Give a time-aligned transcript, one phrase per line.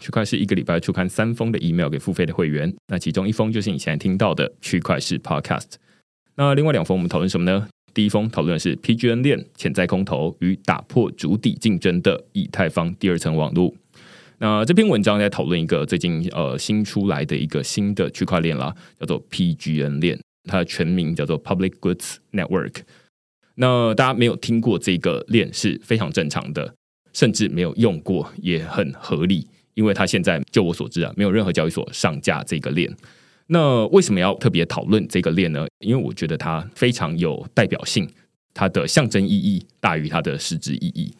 [0.00, 5.74] 区块是一个礼拜出刊三封的 email 给付费的会员，那其中一封就是你现在听到的区块式 podcast。
[6.36, 7.68] 那另外两封我们讨论什么呢？
[7.92, 13.72] 第一封讨论的是 PGN 链潜在空头与打破主底竞争的以太坊第二层网络。
[14.38, 20.18] 那这篇文章在讨论一个最近呃新出来的一个新的区块链啦，叫做 PGN 链，
[20.50, 22.78] 它的全名叫做 Public Goods Network。
[23.54, 26.74] 那大家没有听过这个链是非常正常的，
[27.12, 29.46] 甚至没有用过也很合理。
[29.74, 32.90] 因为它现在就我所知啊，没有任何交易所上架这个链。
[33.46, 35.66] 那为什么要特别讨论这个链呢？
[35.80, 38.08] 因为我觉得它非常有代表性，
[38.54, 41.14] 它的象征意义大于它的实质意义。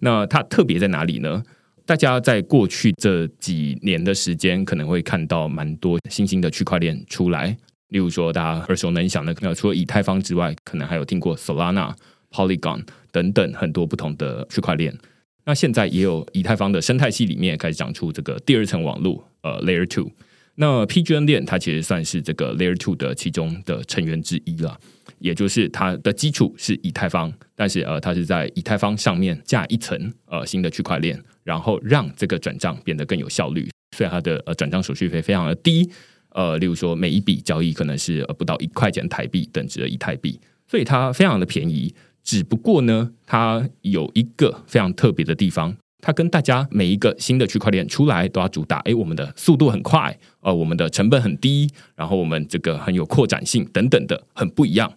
[0.00, 1.42] 那它特别在哪里呢？
[1.86, 7.56] 大家在过去这几年的时间，可能会看到蛮多新兴的区块链出来，
[7.88, 11.94] 例如说大家耳熟能详的，那除了以太坊之外，可能还有听过 Solana、
[12.30, 14.96] Polygon 等等很多不同的区块链。
[15.44, 20.10] 那现在也有以太坊的生态系里面开始长出这个第二层网络，呃，Layer Two。
[20.54, 24.78] 那 PGN 链它其实算是这个 Layer Two 的其中的成员之一了，
[25.18, 33.68] 也就是它的基础是以太坊，但是呃，它是在以太坊上面架一层呃新的区块链，然后让这个转账变得更有效率。
[33.96, 35.90] 虽然它的呃转账手续费非常的低，
[36.28, 40.38] 呃，例如说每一笔交易可能是呃不到一块钱台币等值的以太币，
[40.68, 41.92] 所以它非常的便宜。
[42.22, 54.92] 只不过呢，它有一个非常特别的地方，它跟大家每一个新的区块链出来都要主打，哎，我们的速度很快，呃，我们的成本很低，然后我们这个很有扩展性等等的，很不一样。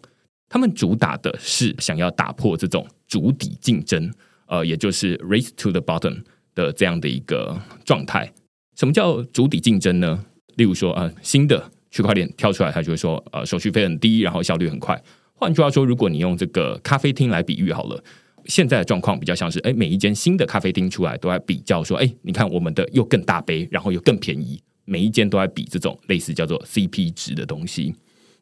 [0.47, 4.11] 他们主打的是想要打破这种主底竞争，
[4.47, 8.31] 呃，也就是 race to the bottom 的这样的一个状态。
[8.75, 10.25] 什么叫主底竞争呢？
[10.55, 15.01] 例如说，呃，新的区块链跳出来，它就会说，呃，手续费很低，然后效率很快。
[15.37, 18.03] 换句话说，如果你用这个咖啡厅来比喻好了，
[18.45, 27.93] 现在的状况比较像是，哎，每一间新的咖啡厅出来都在比较说，哎，你看我们的又更大杯，然后又更便宜，每一间都在比这种类似叫做 CP 值的东西。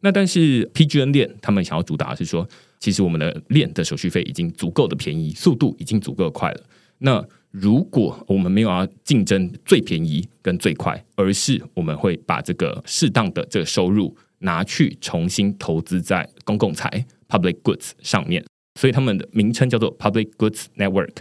[0.02, 2.48] 那但是 PGN 链他们想要主打的是说，
[2.80, 6.64] 其实我们的链的手续费已经足够的便宜，速度已经足够快了。
[7.00, 14.16] 那如果我们没有要竞争最便宜跟最快，而是我们会把这个适当的这个收入。
[14.44, 18.46] 拿去重新投资在公共财 （public goods） 上面，
[18.80, 21.16] 所以他们的名称叫做 Public Goods Network。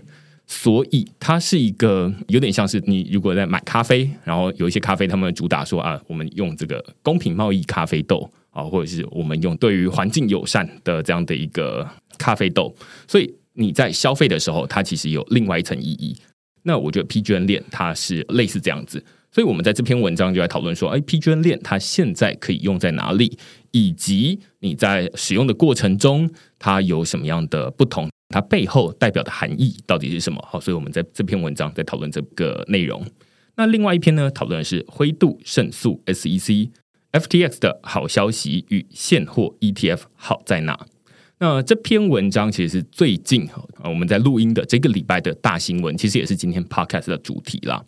[0.44, 12.74] 所以它是一个有点像是你如果在买咖啡，然后有一些咖啡他们主打说啊，我们用这个公平贸易咖啡豆啊，或者是我们用对于环境友善的这样的一个咖啡豆。
[13.06, 16.14] 所以你在消费的时候，它其实有另外一层意义。
[16.64, 19.02] 那我觉得 PGN 链它是类似这样子。
[19.34, 23.38] 所以，我们在这篇文章就来讨论说，哎，PGN 链它现在可以用在哪里，
[23.70, 30.46] 以及你在使用的过程中，它有什么样的不同，它背后代表的含义到底是什么？
[30.46, 33.02] 好，所以我们在这篇文章在讨论这个内容。
[33.56, 40.86] 那另外一篇呢，讨论的是灰度胜诉 SEC，FTX 的好消息与现货 ETF 好在哪？
[41.42, 47.84] 那这篇文章其实是最近啊，我们在录音的这个礼拜的大新闻，其实也是今天 podcast 的主题啦。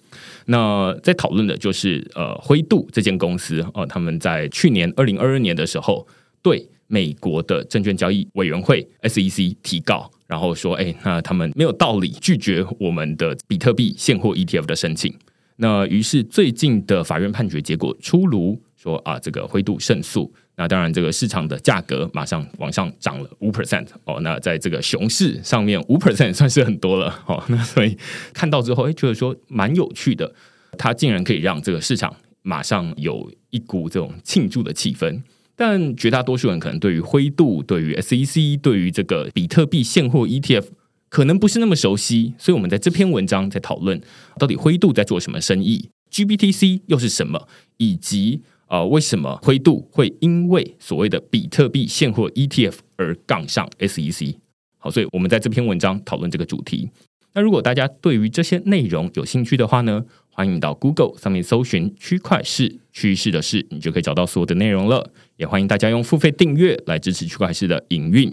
[0.47, 6.05] 那在讨论的就是呃，灰度这间公司呃，他们在去年二零二二年的时候，
[6.43, 15.15] 对美国的证券交易委员会 SEC 提告，然后说，哎，那他们没有道理拒绝我们的比特币现货 ETF 的申请。
[15.59, 18.61] 那于是最近的法院判决结果出炉。
[18.77, 20.31] 说啊，这个灰度胜诉。
[20.57, 24.21] 那当然，这个市场的价格马上往上涨了五 percent 哦。
[24.21, 27.43] 那在这个熊市上面，五 percent 算是很多了哦。
[27.49, 27.99] 那所以
[28.33, 30.33] 看到之后，哎，觉得说蛮有趣的，
[30.79, 35.21] 它竟然可以让这个市场马上有一股这种庆祝的气氛。
[35.57, 40.67] 但绝大多数人可能对于灰度、对于 SEC、对于这个比特币现货 ETF
[41.09, 44.01] 可能不是那么熟悉，所以我们在这篇文章在讨论
[44.39, 47.49] 到底灰度在做什么生意，GBTC 又是什么，
[47.79, 48.43] 以及。
[48.67, 54.37] 呃，为什么灰度会因为所谓的比特币现货 ETF 而杠上 SEC？
[54.79, 56.91] 好，所以我们在这篇文章讨论这个主题。
[57.35, 65.11] 那如果大家对于这些内容有兴趣的话呢，欢迎到 Google 上面搜寻“区块市趋势的事”，你就可以找到所有的内容了。
[65.37, 68.33] 也欢迎大家用付费订阅来支持区块市的营运。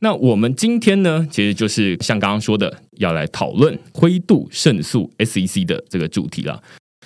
[0.00, 6.62] 那我们今天呢，其实就是像刚刚说的，要来讨论灰度胜诉 SEC 的这个主题了。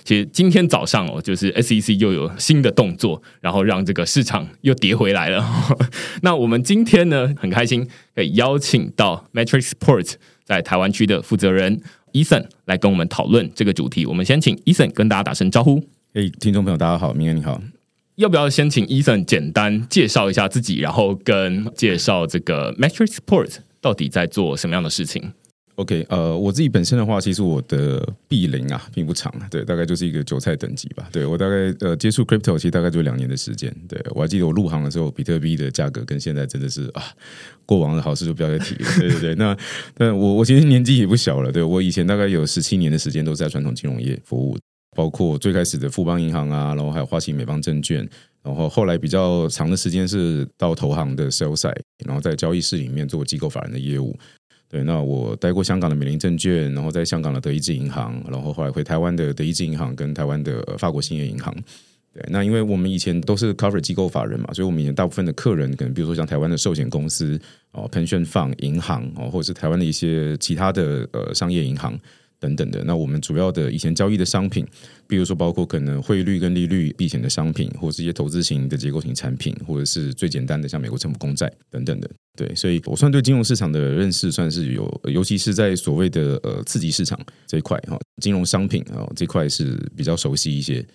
[0.07, 5.45] 其实今天早上哦，就是 SEC 又有新的动作，然后让这个市场又跌回来了。
[6.23, 10.13] 那我们今天呢，很开心可以邀请到 Matrix Port
[10.45, 11.81] 在台湾区的负责人
[12.13, 14.05] Ethan 来跟我们讨论这个主题。
[14.05, 15.83] 我们先请 Ethan 跟大家打声招呼。
[16.13, 17.61] 哎，听众朋友，大家好，明恩你好。
[18.15, 25.33] 要不要先请 Ethan 简单介绍一下自己，然后跟介绍这个 Matrix Port 到底在做什么样的事情
[25.77, 31.07] ？OK，呃，我自己本身的话，其实我的币龄啊并不长，对，大概就是一个韭菜等级吧。
[31.11, 33.73] 对我大概呃接触 crypto 其实大概就两年的时间。
[33.87, 37.03] 对我还记得我入行的时候，比特币的价格跟现在真的是啊，
[37.65, 38.89] 过往的好事就不要再提了。
[38.99, 39.55] 对对对，那
[39.93, 44.57] 但我我其实年纪也不小了，对我以前大概有十七年的时间都在传统金融业服务，
[44.95, 47.97] 包括最开始的富邦银行啊，然后还有花旗美邦证券，
[48.41, 54.17] 然后后来比较长的时间是到投行的 sell side，然后在交易室里面做机构法人的业务。
[54.69, 61.55] 对，那我待过香港的美林证券，然后在香港的德意志银行，然后后来回台湾的德意志银行跟台湾的法国兴业银行。
[62.13, 67.39] 对，那因为我们以前都是 cover 机构法人嘛，所以我们以前大部分的客人可能比如说像台湾的寿险公司
[67.71, 71.97] 哦、彭宣放银行哦，或者是台湾的一些其他的呃商业银行。
[72.39, 74.65] 等等的，那我们主要的以前交易的商品，
[75.07, 82.09] 比如说包括可能汇率跟利率避险的商品，或是一些投资型的结构型产品，或者是最简单的像美国政府公债等等的。
[82.37, 90.85] 对，所以我算对金融市场的认识算是有，尤其是在所谓的呃刺激市场这一块哈，金融商品啊这块是比较熟悉一些。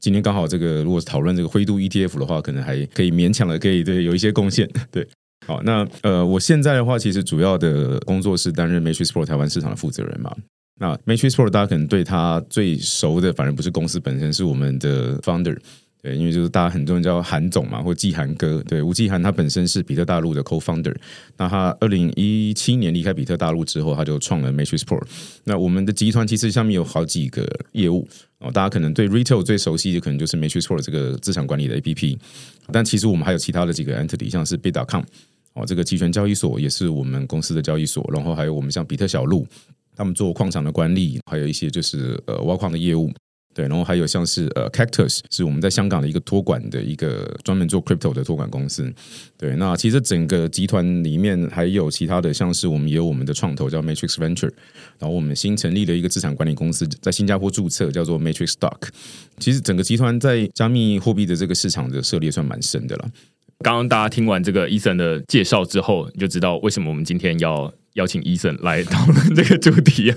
[0.00, 4.66] 今天刚好这个如果讨论这个灰度 ETF 的话，可能还可以勉强的可以对有一些贡献。
[4.90, 5.06] 对，
[5.46, 10.34] 好，那呃我现在的话，其实主要的工作是担任 Matrix Pro 台湾市场的负责人嘛。
[10.78, 15.58] 那 Matrix Pro 大家可能对他最熟的，反而不是公司本身，是我们的 founder，
[16.00, 20.94] 对，因为就是大家很多人叫韩总嘛，或季韩哥，对，吴季韩他本身是比特大陆的 co-founder，
[21.36, 25.02] 那他二零一七年离开比特大陆之后，他就创了 Matrix Pro。
[25.42, 28.08] 那我们的集团其实下面有好几个业务
[28.38, 32.16] 哦，大家可能对 retail 最熟悉的可能就是 Matrix Pro 这个资产管理的 APP，
[32.72, 35.02] 但其实我们还有其他的几个 entity，像是 Bit.com
[35.54, 39.44] 哦，这个期权交易所也是我们公司的交易所，然后还有我们像比特小路。
[39.98, 43.12] 他们做矿场的管理，还有一些就是呃挖矿的业务，
[43.52, 48.90] 对，然后还有像是呃 Cactus 是我们在香港的一个托管的一个专门做 crypto 的托管公司，
[49.36, 54.52] 对，那其实整个集团里面还有其他的，像是我们也有我们的创投叫 Matrix Venture，
[55.00, 58.88] 然后我们新成立的一个资产管理公司，在新加坡注册叫做 Matrix Stock，
[59.40, 63.10] 其实整个集团在加密货币的这个市场的涉猎算蛮深的了。
[63.64, 67.72] 刚刚大家听完这个伊森的介绍之后，你就知道为什么我们今天要。
[67.94, 70.14] 邀请医生来讨论这个主题，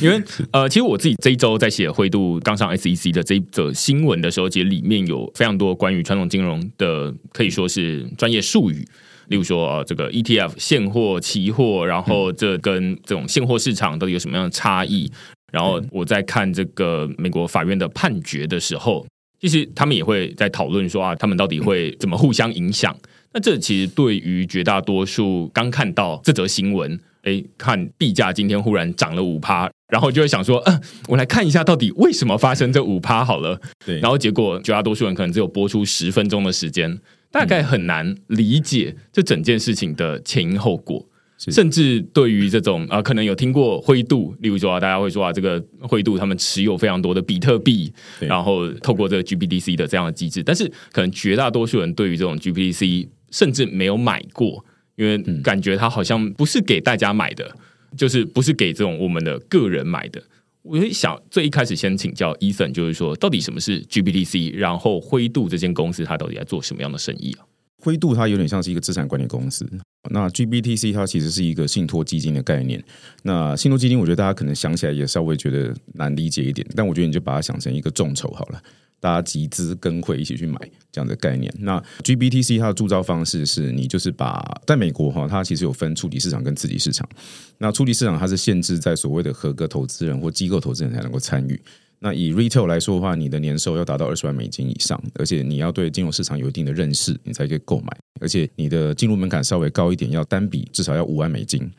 [0.00, 0.20] 因为
[0.50, 8.84] 呃，其实我自己这一周在写灰度刚上 SEC 的这一则新闻的时候，其实里面有非常多关于传统金融的可以说是专业术语，
[9.28, 15.08] 例如说这个 ETF 现货、期货，然后这跟这种现货市场到底有什么样的差异？
[15.52, 19.06] 然后我在看这个美国法院的判决的时候，
[19.40, 22.94] 其实他们也会在讨论说啊，他们到底会怎么互相影响？
[23.32, 27.00] 那这其实对于绝大多数刚看到这则新闻。
[27.22, 33.60] 哎，看币价今天忽然涨了五趴，然后就会想说，嗯，我来看一下到底为什么发生这五趴好了。
[33.84, 36.98] 对，然后结果绝大多数人可能只有播出十分钟的时间，
[37.30, 41.06] 大概很难理解这整件事情的前因后果。
[41.48, 54.64] 甚至对于这种啊，可能有听过灰度，例如说啊，大家会说啊，这个灰度他们持有非常多的比特币，然后透过这个 GBDC 的这样的机制，但是可能绝大多数人对于这种 GBDC 甚至没有买过。
[54.96, 57.50] 因为感觉它好像不是给大家买的，
[57.96, 60.22] 就是不是给这种我们的个人买的。
[60.60, 67.46] 我就想最一开始先请教 Ethan，就是说到底什么是 GBTC，然后灰度这间公司它到底在做什么样的生意啊？
[67.80, 69.68] 灰度它有点像是一个资产管理公司，
[70.10, 72.82] 那 GBTC 它其实是一个信托基金的概念。
[73.22, 78.62] 那信托基金，我觉得大家可能想起来也稍微觉得难理解一点，但我觉得你就把它想成一个众筹好了。
[79.02, 80.60] 大家集资跟会一起去买
[80.92, 81.50] 这样的概念。
[81.60, 87.08] 那 GBTC 它的铸造方式是你就是把在美国哈，它其实有分初级市场跟次级市场。
[87.56, 91.58] 那初级市场它是限制在所谓的合格投资人或机构投资人才能够参与。
[92.02, 97.96] 那以 retail 来说的话，你的年收要达到二十万美金以上，而且你要对金融市场有一定的认识，你才可以购买。
[98.20, 101.70] 而且你的进入门槛稍微高一点，要单笔至少要五万美金。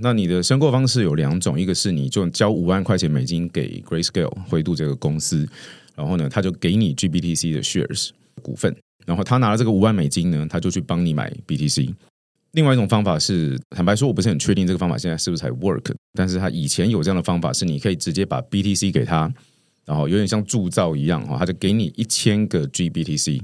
[0.00, 5.48] 那你的申购方式有两种，一个是你就交五万块钱美金给 Grayscale 灰度这个公司，
[5.96, 8.10] 然后呢，他就给你 GBTC 的 shares
[8.42, 11.92] 股份，然后他拿了这个五万美金呢，他就去帮你买 BTC。
[12.52, 19.32] 另外一种方法是，坦白说，我不是很确定这个方法现在是不是还 work，但是他以前有这样的方法，是你可以直接把 BTC 给他，
[19.86, 23.40] 然后有点像铸造一样哈，他就给你一千个 GBTC。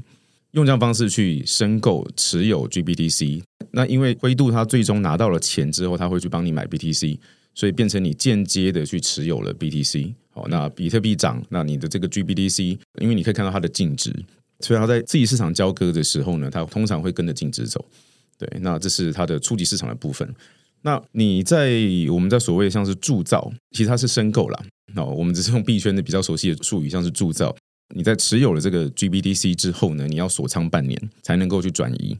[0.50, 7.18] 用这样方式去申购持有 GBTC，那因为灰度它最终拿到了钱之后，他会去帮你买 BTC，
[7.54, 10.12] 所以变成你间接的去持有了 BTC。
[10.30, 14.14] 好，那比特币涨，那你的这个 GBTC，因为你可以看到它的净值，
[14.60, 17.82] 所以它在自己市场交割的时候呢，它通常会跟着净值走。
[18.36, 20.34] 对，那这是它的初级市场的部分。
[20.82, 21.70] 那你在
[22.10, 24.62] 我们在所谓像是铸造，其实它是申购啦。
[24.96, 27.54] 哦我们只是用币圈的比较熟悉的术语，像是铸造。
[27.94, 32.16] 你在持有了这个 GBDC 之后呢，你要锁仓半年才能够去转移，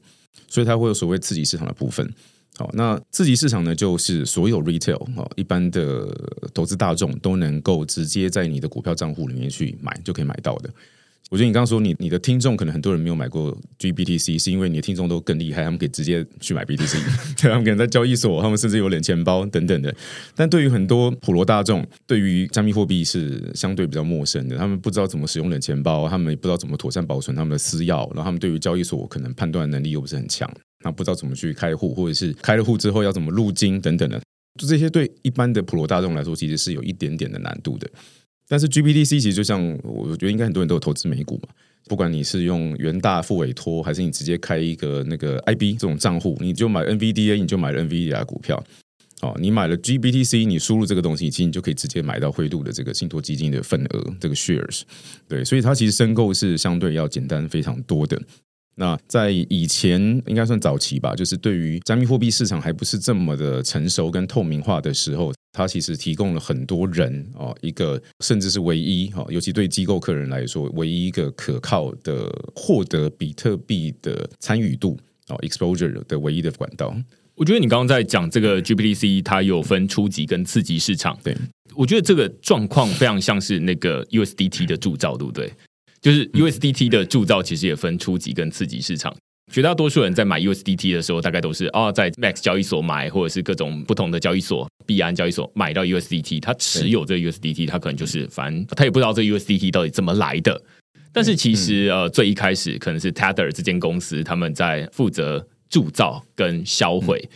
[0.49, 2.13] 所以它会有所谓刺激市场的部分。
[2.59, 6.15] 好，那刺激市场呢，就是所有 retail 啊，一般的
[6.53, 10.71] 投资大众都能够直接在你的股票账户里面去买，就可以买到的。
[11.31, 16.99] 我觉得你刚刚说你你的听众可能很多人没有买过 GBTC，是因为你的听众都更厉害，他们可以直接去买 BTC，
[17.41, 19.95] 对，他们可能在交易所，他们甚至有冷钱包等等的。
[20.35, 30.47] 但对于很多普罗大众，对于加密货币是相对比较陌生的，他们不知道怎么使用冷钱包，他们也不知道怎么妥善保存他们的私钥，然后他们对于交易所可能判断能力又不是很强，
[30.85, 34.21] 那不知道怎么去开户，或者是开了户之后要怎么入金等等的，
[34.61, 37.89] 就这些对一般的普罗大众来说，其实是有一点点的难度的。
[38.53, 41.49] 但是 GBTC 其实就像我觉得应该很多人都有投资美股嘛，
[41.87, 48.63] 不管你是用元大付委托，还是你直接开一个那个 IB 这种账户，你就买 NVDA，你就买了 NVDA 股票。
[49.23, 54.83] 哦，你买了 GBTC，你输入这个东西，其实你就可以直接买到灰度的这个信托基金的份额，这个 shares。
[55.27, 58.21] 对，所以它其实申购是相对要简单非常多的。
[58.75, 76.97] 那在以前应该算早期吧，就是对于加密货币市场还不是这么的成熟跟透明化的时候，它其实提供了很多人哦，一个甚至是唯一哈，尤其对机构客人来说，唯一一个可靠的获得比特币的参与度哦，exposure 的唯一的管道。
[77.35, 81.19] 我觉得你刚刚在讲这个 GPTC，它有分初级跟次级市场。
[81.23, 81.37] 对，
[81.75, 85.53] 我觉得这个状况非常像是那个 USDT 的铸造，对不对？
[86.01, 89.15] 就是 USDT 的铸造其实也分初级跟次级市场。
[89.51, 96.41] 绝大多数人在买 USDT 的时候，大概都是哦，在 Max 交易所买，或者是各种不同的交易所、币安交易所买到 USDT。
[96.41, 100.63] 他持有这 USDT，他可能就是反正他也不知道这 USDT 到底怎么来的。
[101.13, 107.29] 但是其实呃，最一开始可能是 Tether 这间公司他们在负责铸造跟销毁。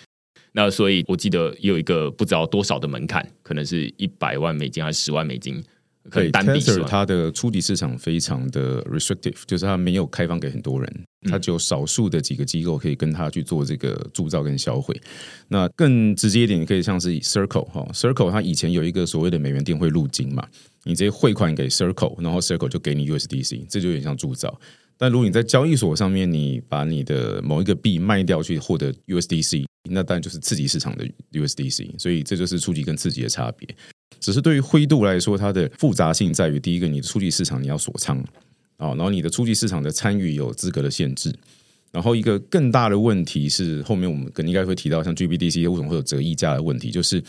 [0.53, 5.63] 那所以我记得有一个不知道多少的门槛，可能是一百万美金还是十万美金。
[6.11, 14.99] 可以单笔它的初级市场非常的 restrictive，就是它没有开放给很多人，它只有少数的几个机构可以跟它去做这个铸造跟销毁。
[15.49, 20.47] 那更直接一点，你可以像是 Circle 哈，Circle 它以前有一个所谓的美元店会入金嘛，
[20.85, 24.61] 你直接汇款给 Circle，然后 Circle 就给你 USDC，这就有点像铸造。
[24.99, 33.69] 但如果你在交易所上面，你把你的某一个币卖掉去获得 USDC，那当然就是刺激市场的 USDC，所以这就是初级跟次级的差别。
[34.21, 38.19] 只是对于灰度来说，它的复杂性在于：第一个，你的初级市场你要锁仓
[38.77, 41.35] 啊，然后你的初级市场的参与有资格的限制。
[41.93, 46.91] 然后一个更大的问题是，后面我们能应该会提到，像 GBDC 为什么会有折溢价的问题？
[46.91, 47.23] 就是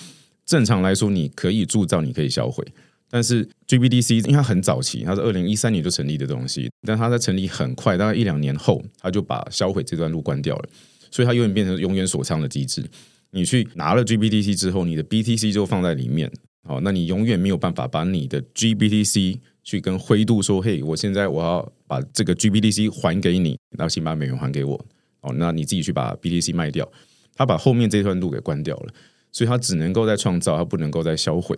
[0.45, 2.65] 正常来说，你可以铸造，你可以销毁，
[3.09, 10.69] 但是 GBDC 因为它很早期，它是二零一三年就成立的东西，但它在成立很快，大概一两年后，它就把销毁这段路关掉了，
[11.11, 12.83] 所以它永远变成永远锁仓的机制。
[13.31, 16.29] 你去拿了 GBDC 之后，你的 BTC 就放在里面。
[16.67, 24.85] 哦，那你永远没有办法把你的 GBTC 去跟灰度说：“嘿，我现在我要把这个 GBTC 还给你，然后请把美元还给我。”
[25.21, 26.89] 哦，那你自己去把 BTC 卖掉，
[27.35, 28.93] 他把后面这段路给关掉了，
[29.31, 31.57] 所以他只能够在创造，他不能够再销毁。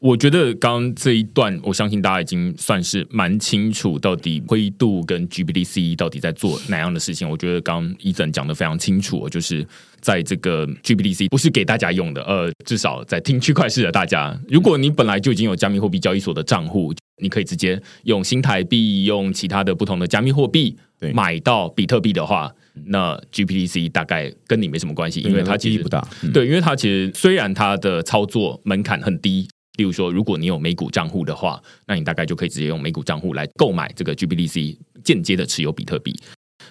[0.00, 7.28] 我觉得刚刚这一段，我相信大家已经算是蛮清楚，到底灰度跟 GBDC 到底在做哪样的事情。
[7.28, 9.66] 我觉得刚伊整讲的非常清楚，就是
[10.00, 20.74] 在这个 GBDC 不是给大家用的，呃，至少在听区块市的大家，如果你本来就已经有加密货币交易所的账户，你可以直接用新台币、用其他的不同的加密货币
[21.12, 22.50] 买到比特币的话，
[22.86, 26.02] 那 GBTC 大概跟你没什么关系，因为它其实不大。
[26.32, 29.46] 对，因为它其实虽然它的操作门槛很低。
[29.80, 36.14] 例如说，如果你有美股账户的话，那你大概就可以直接用美股账户来购买这个 GBDC，间接的持有比特币。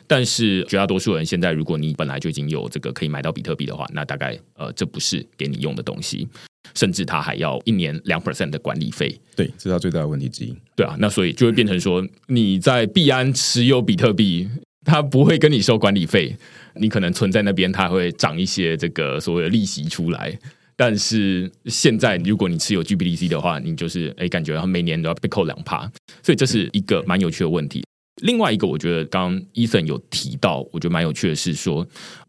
[0.06, 6.28] 但是绝大多数人现在，如果你本来就已经有这个可以买到比特币的话，那大概呃，这不是给你用的东西，
[6.76, 9.20] 甚至它还要一年两 percent 的管理费。
[9.36, 10.56] 对，这是它最大的问题之一。
[10.76, 14.48] 对啊，那所以就会变成说，你在币安持有比特币，
[14.86, 16.36] 它不会跟你收管理费，
[16.76, 20.38] 你可能存在那边，它会涨一些这个所谓的利息出来。
[20.82, 25.80] 但是现在，如果你持有 GBDC 的话，你就是哎，感觉每年都要被扣两趴，
[26.24, 27.84] 所以这是一个蛮有趣的问题。
[28.22, 31.86] 另外一个，我觉得刚 Ethan 有提到，我觉得蛮有趣的是说，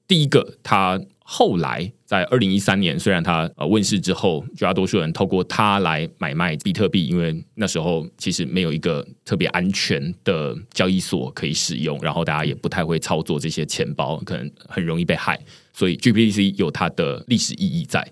[0.09, 15.39] 第一个，他后来在二零一三年，虽然他呃问世之后，绝大多数人透过他来买卖比特币，因为那时候其实没有一个特别安全的交易所可以使用，然后大家也不太会操作这些钱包，可能很容易被害，
[15.73, 18.05] 所以 GBDC 有它的历史意义在。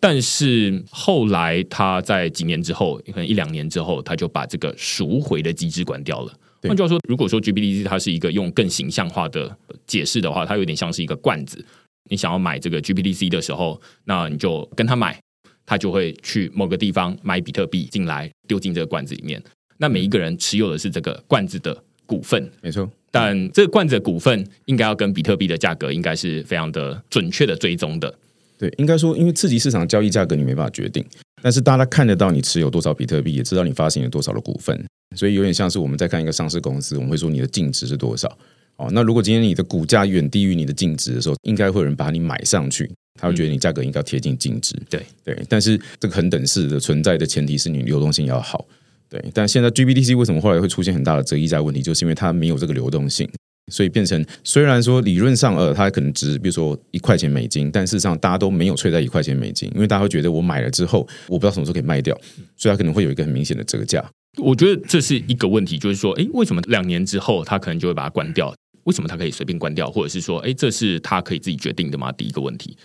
[0.00, 6.32] 但是后来他在几年之后，可能一两年之后，他就把这个赎回的机制关掉了。
[6.62, 9.56] 换句话说，如果说 GBDC 它是一个用更形象化的
[9.86, 11.64] 解释的话，它有点像是一个罐子。
[12.10, 15.20] 你想要买这个 GBDC 的时候，那你就跟他买，
[15.64, 19.40] 他就会去某个地方买比特币进来，丢进这个罐子里面。
[19.76, 22.90] 那每一个人持有的是这个罐子的股份，没错。
[23.10, 28.12] 但这个罐子的股份应该要跟比特币的价格应该是非常的准确的追踪的。
[28.58, 31.04] 对，应该说，因为刺激市场交易价格你没办法决定，
[31.40, 34.84] 但是大家看得到你持有多少比特币，也知道你发行了多少的股份。
[35.16, 38.28] 所以有点像是我们在看一个上市公司，我们会说你的净值是多少
[38.76, 38.88] 哦。
[38.92, 44.74] 那如果今天你的股价远低于你的净值的时候，应该会有人把你买上去，他会觉得你价格应该贴近净值。
[44.90, 48.66] 对对，但是这个恒等式的存在的前提是你流动性要好。
[49.08, 53.26] 对，但现在 GBDC 为什么后来会出现很大的折溢价问题，就是因为它没有这个流动性，
[53.70, 62.18] 所以变成虽然说理论上呃它可能值比如说一块钱美金，但事实上大家都没有吹在一块钱美金，因为大家会觉得我买了之后我不知道什么时候可以卖掉，
[62.56, 64.04] 所以它可能会有一个很明显的折价。
[64.36, 68.54] 我觉得这是一个问题，就是说，哎，为什么两年之后他可能就会把它关掉？
[68.84, 69.90] 为什么它可以随便关掉？
[69.90, 72.10] 或者是说，哎，这是他可以自己决定的吗？
[72.12, 72.76] 第一个问题。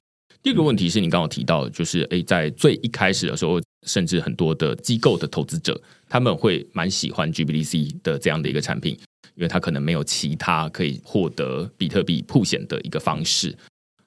[0.42, 8.98] 第二个问题是你刚刚提到，就是哎，在最一开始的时候，甚至很多的机构的投资者他们会蛮喜欢 GBDC 的这样的一个产品，
[9.36, 13.56] 因为他可能没有其他可以获得比特币铺显的一个方式。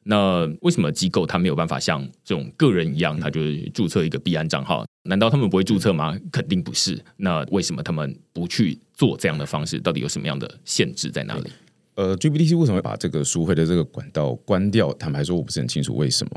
[0.08, 4.86] 那为什么机构他没有办法像这种个人一样，他就是注册一个币安账号？
[5.08, 6.16] 难道他们不会注册吗？
[6.30, 6.96] 肯定不是。
[7.16, 9.80] 那为什么他们不去做这样的方式？
[9.80, 11.50] 到底有什么样的限制在哪里？
[11.96, 14.92] 呃，GBDC 为什么会把这个赎回的这个管道关掉？
[14.94, 16.30] 坦白说，我不是很清楚为什么。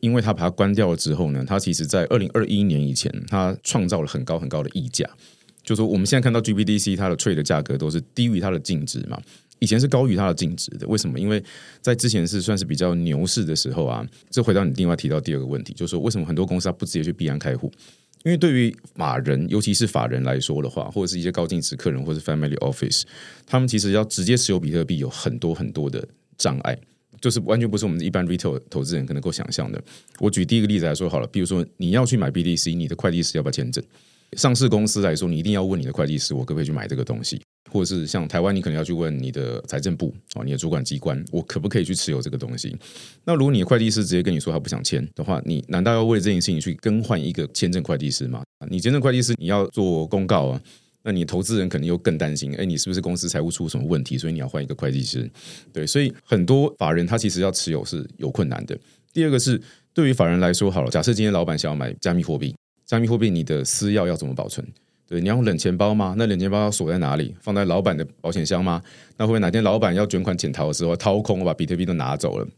[0.00, 5.04] 因为他把它关掉了之后呢，他其实在二零二一年以前，他创造了很高很高的溢价。
[5.68, 9.20] 就是说我们现在看到 GBDC 它的 trade 的价格都是低于它的净值嘛。
[9.58, 11.20] 以前是高于它的净值的，为什么？
[11.20, 11.44] 因为
[11.82, 14.02] 在之前是算是比较牛市的时候啊。
[14.30, 17.70] 这回到你另外提到第二个问题，就是说为什么很多公司它不直接去币安开户？
[18.24, 23.02] 因为对于法人，尤其是法人来说的话，或者是一些高净值客人，或者是 family office，
[23.46, 26.02] 他们其实要直接持有比特币有很多很多的
[26.38, 26.78] 障碍，
[27.20, 29.78] 就是完全不是我们一般 retail 投资人可能够想象的。
[30.18, 33.84] 我举第一个例子来说好了，比如说你要去买 BTC，你的会计师要不要签证？
[34.36, 37.40] 上市公司来说，你一定要问你的会计师，我可不可以去买这个东西？
[37.70, 42.74] 或者是像台湾，你可能要去问你的财政部哦，你的主管机关，我可不可以去持有这个东西？
[43.24, 48.42] 那如果你的会计师直接跟你说他不想签的话，你难道要为了这件事情去更换一个签证会计师吗？
[48.70, 50.62] 你签证会计师你要做公告啊，
[51.02, 54.16] 那你投资人肯定又更担心，哎，你是不是公司财务出什么问题？
[54.16, 55.30] 所以你要换一个会计师。
[55.70, 58.78] 对，所以很多法人他其实要持有是有困难的。
[59.12, 59.60] 第二个是
[59.92, 62.54] 对于法人来说，好了，假设今天老板想要买加密货币，
[62.88, 64.66] 加密货币你的私钥要怎么保存？
[65.06, 66.14] 对，你要用冷钱包吗？
[66.16, 67.34] 那冷钱包要锁在哪里？
[67.42, 68.82] 放在老板的保险箱吗？
[69.18, 72.48] 那会不会哪天老板要卷款潜逃的时候掏空，我把比特币都拿走了？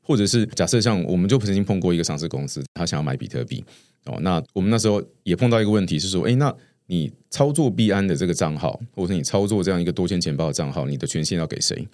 [0.00, 3.64] 或者是假设像我们就曾经碰过一个上市公司，他想要买比特币
[4.04, 6.54] 哦，那我们那时候也碰到一个问题是说，哎，那
[6.86, 11.88] 你操作币安的这个账号，或者是你操作这样一个多签钱包的账号，你的权限要给谁？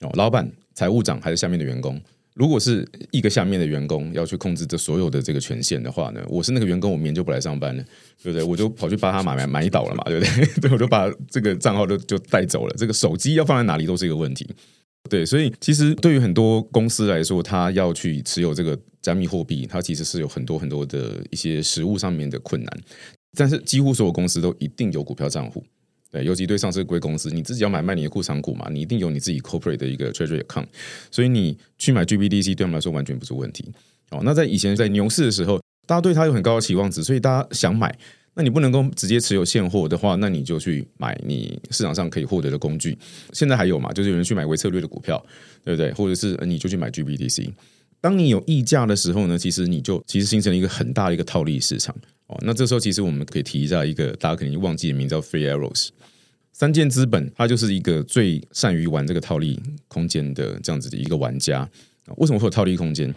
[0.00, 1.98] 哦，老板、财务长还是下面的员工？
[2.34, 7.84] 如果是一个下面的员工要去控制这所有的这个权限的话呢，我是那个员工，我明天就不来上班了，
[8.22, 8.42] 对不对？
[8.42, 10.46] 我就跑去帮他买买买倒了嘛，对不对？
[10.62, 12.74] 对，我就把这个账号就就带走了。
[12.78, 14.48] 这个手机要放在哪里都是一个问题，
[15.10, 15.26] 对。
[15.26, 22.80] 所以其实对于很多公司来说，他要去持有这个加密货币，它其实是有很多很多的一些实物上面的困难。
[23.36, 25.62] 但是几乎所有公司都一定有股票账户。
[26.12, 30.66] 对，尤其对上市贵公司，你自己要买卖你的库藏股嘛，你一定有你自己 corporate 的一个 treasury account，
[31.10, 33.64] 所以你去买 GBDC 对我们来说完全不是问题。
[34.10, 37.98] 哦，那在以前在牛市的时候，大家对它有很高的期望值，所以大家想买，
[38.34, 42.98] 那你不能够直接持有现货的话，那你就去买你市场上可以获得的工具。
[43.32, 45.24] 现在还有嘛，就是有人去买微策略的股票，
[45.64, 45.90] 对不对？
[45.94, 47.50] 或者是你就去买 GBDC。
[48.02, 51.96] 当你有溢价的时候呢，其实你就其实形成了一个很大的一个套利市场。
[52.42, 55.88] 那这时候其实我们可以提一下一个大家肯定忘记的名字叫 Free Arrows。
[56.52, 61.68] 三箭资本，它就是一个最善于玩这个套利空间的这样子的一个玩家。
[62.16, 63.12] 为什么会有套利空间？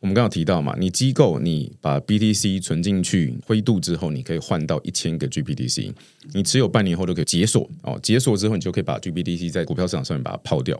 [0.00, 5.90] 我们刚刚提到嘛，你机构你把 BTC 存进去灰度之后，你可以换到一千个 GBTC，
[6.34, 7.98] 你持有半年后都可以解锁哦。
[8.02, 10.78] 解锁之后，你就可以把 GBTC 在股票市场上面把它抛掉。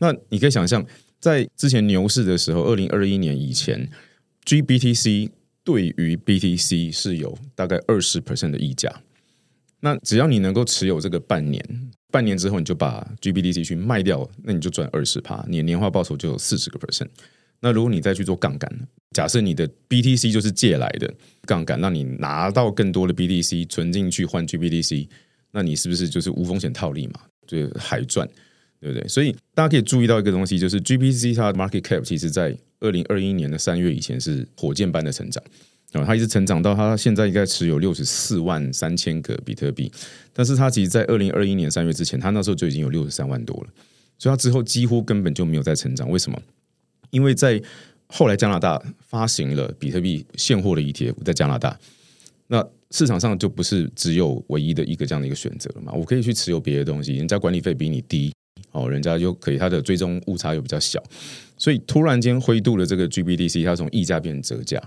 [0.00, 0.84] 那你可以想象，
[1.18, 3.88] 在之前牛市的时候，二零二一年以前
[4.44, 5.30] ，GBTC
[5.68, 8.90] 对于 BTC 是有大概二十 percent 的溢价。
[9.80, 11.62] 那只要你能够持有这个半年，
[12.10, 17.08] 半年之后你就把 GBDC 去卖掉，那你就赚二十趴，你的年化报酬就有四十个 percent。
[17.60, 25.06] 那如果你再去做杠杆，假设你的 BTC 就是借来的杠杆，让你拿到更多的 BTC 存进去换 GBDC，
[25.50, 27.20] 那你是不是就是无风险套利嘛？
[27.46, 28.26] 就是海赚，
[28.80, 29.06] 对不对？
[29.08, 35.42] 所以大家可以注意到一个东西，就是 GBDC 它的 market cap 其实在二零二一年的三月以前是火箭般的成长。
[35.92, 39.90] 啊，它一直成长到它现在应该持有六十四万三千个比特币，
[40.34, 43.70] 但是它其实，在二零二一年三月之前，它那时候就已经有六十三万多了，
[44.18, 46.10] 所以它之后几乎根本就没有再成长。
[46.10, 46.38] 为什么？
[47.08, 47.58] 因为在
[48.08, 51.78] 后来加拿大发行了比特币现货的 ETF，在加拿大，
[52.48, 55.90] 那市场上就不是只有唯一的一个这样的一个选择了嘛？
[55.94, 58.30] 我可以去持有别的东西，人家管理费比你低，
[58.72, 61.02] 哦，人家就可以，它的追踪误差又比较小，
[61.56, 64.82] 所以突然间灰度的这个 GBDC，它从溢价变成折价。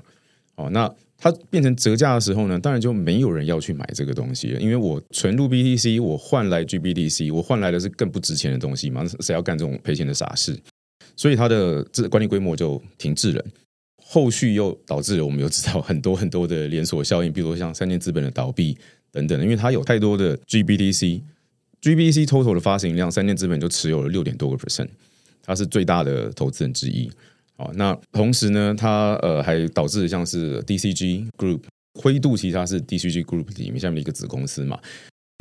[0.55, 10.59] 哦，那它变成折价的时候呢，当然就没有人要去买这个东西了，因为我存入 BTC，我换来 GBDC，我换来的是更不值钱的东西嘛，谁要干这种赔钱的傻事？
[11.15, 13.45] 所以它的这管理规模就停滞了，
[14.03, 18.77] 后续又导致了我们又知道很多很多的连锁效应，比如说像三箭资本的倒闭
[19.11, 21.21] 等等，因为它有太多的 GBTC
[21.81, 24.87] GBC total 的发行量，三箭资本就持有了六点多个 percent，
[25.41, 27.09] 它是最大的投资人之一。
[27.57, 31.61] 哦，那同时呢，它呃还导致像是 DCG Group
[31.99, 34.79] 灰度，其实它是 DCG Group 里面下面的一个子公司嘛，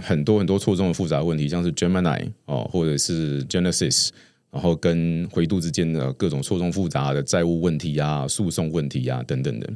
[0.02, 4.08] 很多很多错综的复杂问题，像是 Gemini 哦，或者是 Genesis，
[4.50, 9.70] 然后跟灰度之间的各种错综复杂的债务问题啊、诉讼问题啊等等的，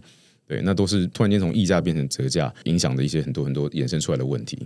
[0.46, 4.59] 对，那都是突然间从溢价变成折价，影响的一些很多很多衍生出来的问题。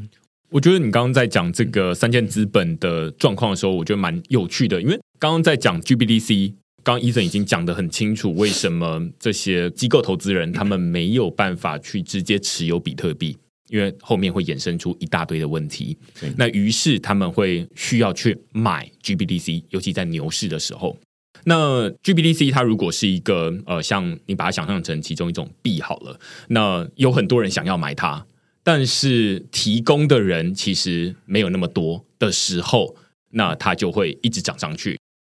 [0.51, 6.55] 我觉得你刚刚在讲这个三件资本的状况的时候，我觉得蛮有趣的，因为刚刚在讲 GBDC。
[6.85, 13.37] 刚刚医生已经讲得很清楚，为什么这些机构投资人他们没有办法去直接持有比特币，
[13.69, 15.99] 因为后面会衍生出一大堆的问题。
[16.37, 20.97] 那于是他们会需要去买 GBDC，尤其在牛市的时候。
[21.45, 28.25] 那 GBDC 它如果是一个呃，像你把它想象成其中一种币好了，那有很多人想要买它，
[28.71, 32.95] 但是提供的人其实没有那么多的时候，
[33.31, 34.95] 那它就会一直涨上去。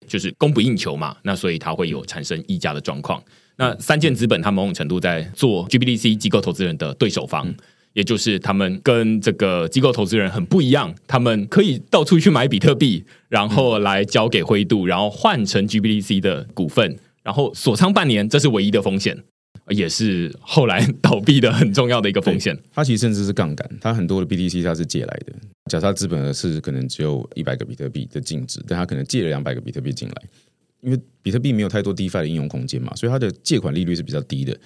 [0.09, 3.23] 就是供不应求嘛，那所以它会有产生溢价的状况。
[3.57, 7.55] 那三箭资本它某种程度在做 GBDC 机构投资人的对手方，
[7.93, 19.23] 也就是他们跟这个机构投资人很不一样，他们可以到处去买比特币，然后来交给灰度，然后换成 GBDC 的股份，然后锁仓半年，这是唯一的风险。
[19.71, 22.57] 也是后来 倒闭的很重要的一个风险。
[22.75, 25.33] 它其实甚至是杠杆，它很多的 BTC 它是借来的。
[25.71, 30.23] 假设资本额是可能只有一百个比特币的净值，但它可能借了两百个比特币进来，
[30.81, 34.57] 因为比特币没有太多 DeFi 的应用空间嘛，所以它的借款利率是比较低的。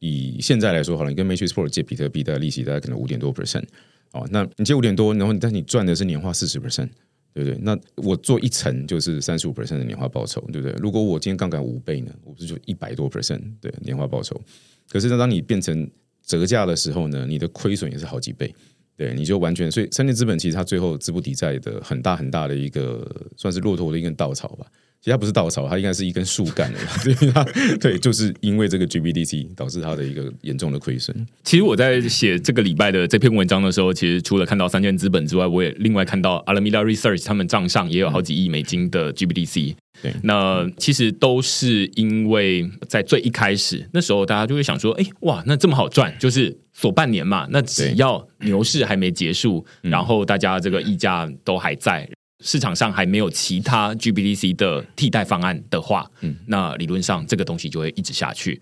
[0.00, 3.64] 以现在来说，好了，你跟 Matrixport 借比特币，大概利息大概可能五点多 percent
[4.10, 4.28] 哦。
[4.30, 6.88] 那你借五点多，然后但是你赚的是年化四十 percent。
[7.32, 7.58] 对不对？
[7.62, 10.76] 那我做一层就是三十五 percent 的年化报酬，对不对？
[10.78, 14.40] 如果我今天杠杆五倍呢，我不是就一百多 percent 对年化报酬？
[14.88, 15.90] 可是呢，当你变成
[16.24, 18.54] 折价的时候呢，你的亏损也是好几倍，
[18.96, 23.04] 对，你就完全所以三箭资本其实它最后资不抵债的很大很大的一个
[23.36, 24.66] 算是骆驼的一根稻草吧。
[25.00, 31.26] 其实它不是稻草，它应该是一根树干 对，对，就是因为这个 GBDC 导致它的一个严重的亏损。
[31.42, 39.74] 其实我在写这个礼拜的这篇文章的时候，其实除了看到三箭资本之外，我也另外看到 Alameda Research 他们账上也有好几亿美金的 GBDC。
[40.02, 52.08] 对，那其实都是因为在最一开始那时候，大家就会想说，哎，哇，那这么好赚，就是锁半年嘛，那只要牛市还没结束，然后大家这个溢价都还在。
[52.44, 58.60] 市场上还没有其他 GBDC 的替代方案的话，嗯，那理论上这个东西就会一直下去。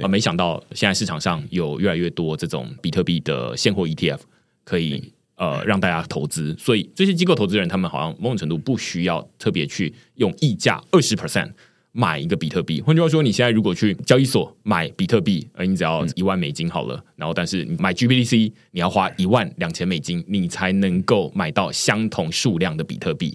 [0.00, 4.18] 啊，没想到现在市场上有越来越多这种比特币的现货 ETF
[4.64, 11.50] 可以呃让大家投资，所以这些机构投资人他们好像某种程度不需要特别去用溢价二十 percent。
[11.92, 17.04] 买一个比特币，换句话说，你现在如果去交易所买比特币，呃，你只要一万美金好了。
[17.16, 23.34] 然后，但是你买 GBDC，你要花一万两千美金，你才能够买到相同数量的比特币，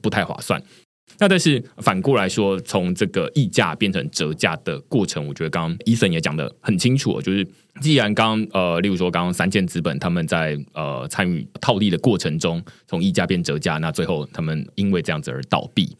[0.00, 0.60] 不太划算。
[1.20, 7.46] 那但是反过来说，从这个溢价变成折价的过程，我觉得刚刚伊森也讲的很清楚，就是
[7.80, 15.96] 既然刚呃，例如说刚刚三件资本他们在呃参与套利的过程中，从溢价变折价，那最后他们因为这样子而倒闭。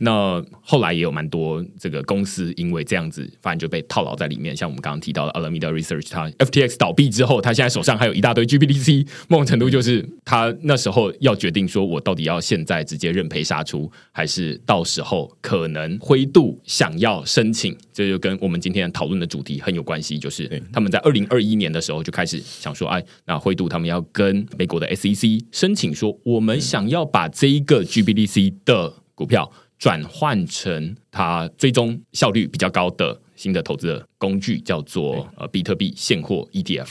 [0.00, 4.54] 那后来也有蛮多这个公司因为这样子，反正就被套牢在里面。
[4.54, 36.88] 像我们刚刚提到的 Alameda Research，它 FTX 倒闭之后，他现在手上还有一大堆 GBDC，某种程度就是他那时候要决定说，我到底要现在直接认赔杀出，还是到时候可能灰度想要申请，这就跟我们今天讨论的主题很有关系，就是他们在二零二一年的时候就开始想说，哎，那灰度他们要跟美国的 SEC 申请说，我们想要把这一个 GBDC 的股票转换成它追踪效率比较高的新的投资的工具，叫做呃比特币现货 ETF。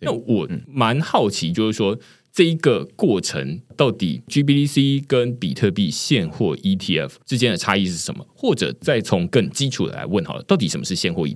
[0.00, 1.98] 那我蛮好奇，就是说
[2.32, 8.26] 这一个过程到底 GBDC 跟比特币现货 ETF 之间的差异是什么？
[8.34, 11.26] 或者再从更基础的来问好了，到底什么是现货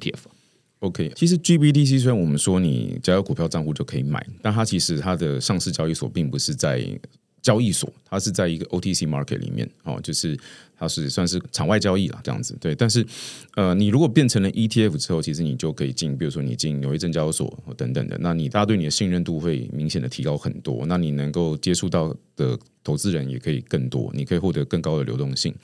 [0.85, 6.85] OK，其实 GBDC 虽然我们说你只要有股票账户就可以买，但它其实它的上市交易所并不是在。
[7.45, 10.35] 交易所，它是在一个 OTC market 里面哦，就是
[10.79, 12.57] 它是算是场外交易了这样子。
[12.59, 13.07] 对，但是
[13.55, 20.87] 呃，你如果变成了 ETF 之后，其实你就可以进，比如说你进纽约证交所等等的，那你大家对你的信任度会明显的提高很多。
[20.87, 25.55] 那你能够接触到的投资人也可以更多，你可以获得更高的流动性。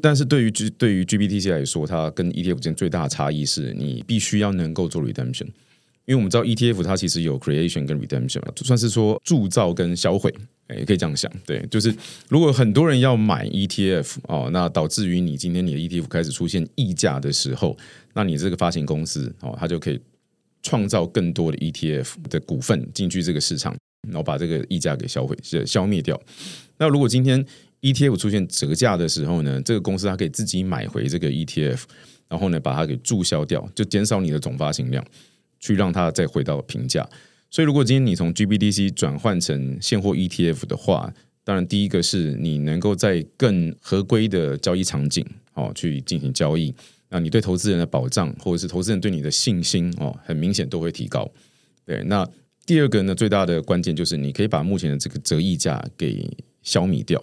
[0.00, 5.46] 但是对于 G 对于 GBTC 来说，它跟 ETF 之间最大的差异是你必须要能够做 redemption。
[6.06, 10.34] 因为我们知道 ETF 它其实有 creation 跟 redemption 嘛，算是说铸造跟销毁，
[10.70, 11.30] 也可以这样想。
[11.44, 11.94] 对，就是
[12.30, 17.76] 如果很多人要买 ETF 哦，那导致于你今天你的 ETF 开始出现溢价的时候，
[18.14, 20.00] 那你这个发行公司哦，它就可以
[20.62, 26.18] 创造更多的 ETF 的股份进去这个市场，然后把这个溢价给销毁、消灭掉。
[26.78, 27.44] 那如果今天
[27.82, 31.82] ETF 出现折价的时候呢，这个公司它可以自己买回这个 ETF，
[32.28, 35.04] 然后呢把它给注销掉，就减少你的总发行量。
[35.60, 37.04] 去让它再回到平价，
[37.50, 41.12] 所以如果今天你从 GBDC 转换成现货 ETF 的话，
[41.42, 46.72] 当然第一个是你能够在更合规的交易场景哦去进行交易，
[47.08, 51.28] 那你对投资人的保障或者是投资人对你的信心哦，很明显都会提高。
[51.84, 52.24] 对，那
[52.64, 56.24] 第二个呢，最大的关键就是你可以把目前的这个折溢价给
[56.62, 57.20] 消弭掉，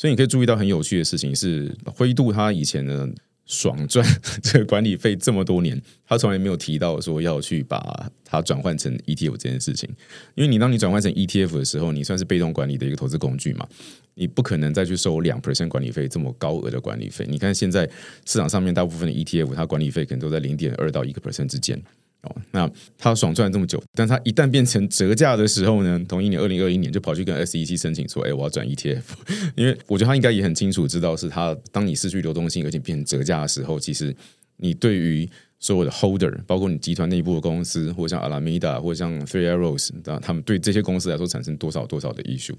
[0.00, 3.06] 所以你可以注意到很有趣的事情是，灰度它以前呢。
[3.46, 4.06] 爽赚
[4.44, 9.90] 这个管理费这么多年，他从来没有提到说要去把它转换成 ETF 这件事情。
[10.36, 13.66] 因为你当你转换成 ETF 的时候，你算是被动管理的一个投资工具嘛，
[14.14, 17.26] 你不可能再去收两 percent 管理费这么高额的管理费。
[17.28, 17.84] 你看现在
[18.24, 21.82] 市场上面大部分的 ETF，它管理费可能都在零点二到一个 percent 之间。
[22.22, 25.98] 哦，那他爽赚这么久，但他一旦变成折价的时候呢？
[26.06, 29.02] 同一年二零二一年就跑去跟 SEC 申请说：“哎，我要转 ETF。
[29.56, 34.14] ”因为我觉得他应该也很清楚知道，是他当你失去流动性而且变成折价的时候，其实
[34.58, 35.26] 你对于
[35.58, 42.56] 所有的 Holder，包括你集团内部的公司，或像 Alameda，或像 Three Arrows，那他们对这些公司来说产生多少多少的 issue？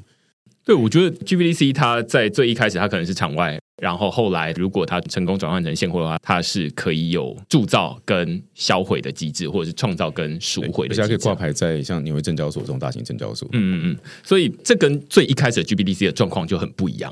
[0.65, 3.59] 对，我觉得 GBDC 它在最一开始它可能是场外。
[3.81, 13.49] 然后后来，如果它成功转换成现货的话，它是可以有铸造跟销毁的机制，或者是创造跟赎回的，而且可以挂牌在像纽约证交所这种大型证交所。
[13.53, 17.11] 嗯嗯嗯，所以这跟最一开始的 GBDC 的状况就很不一样，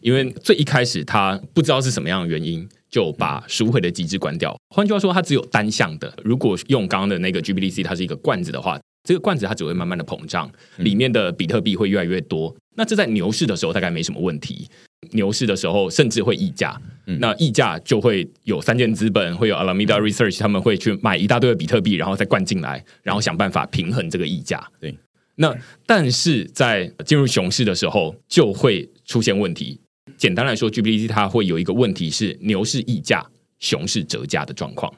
[0.00, 4.56] 因为最一开始它不知道是什么样的原因，就把赎回的机制关掉。
[4.74, 6.10] 换句话说，它只有单向的。
[6.24, 12.56] 如果用刚刚的那个 GBDC，它是一个罐子的话，这个罐子它只会慢慢的膨胀，里面的比特币会越来越多。
[12.74, 14.66] 那这在牛市的时候大概没什么问题。
[15.12, 16.80] 牛市的时候，甚至会溢价，
[17.20, 24.66] 那溢价就会有三件资本，会有 Alameda Research，他们会去买一大堆的比特币，然后再灌进来，然后想办法平衡这个溢价。
[24.80, 24.96] 对，
[25.36, 25.54] 那
[25.86, 29.80] 但是在进入熊市的时候，就会出现问题。
[30.16, 33.26] 简单来说，GBDC 它会有一个问题是牛市溢价，
[33.58, 34.92] 熊市折价的状况。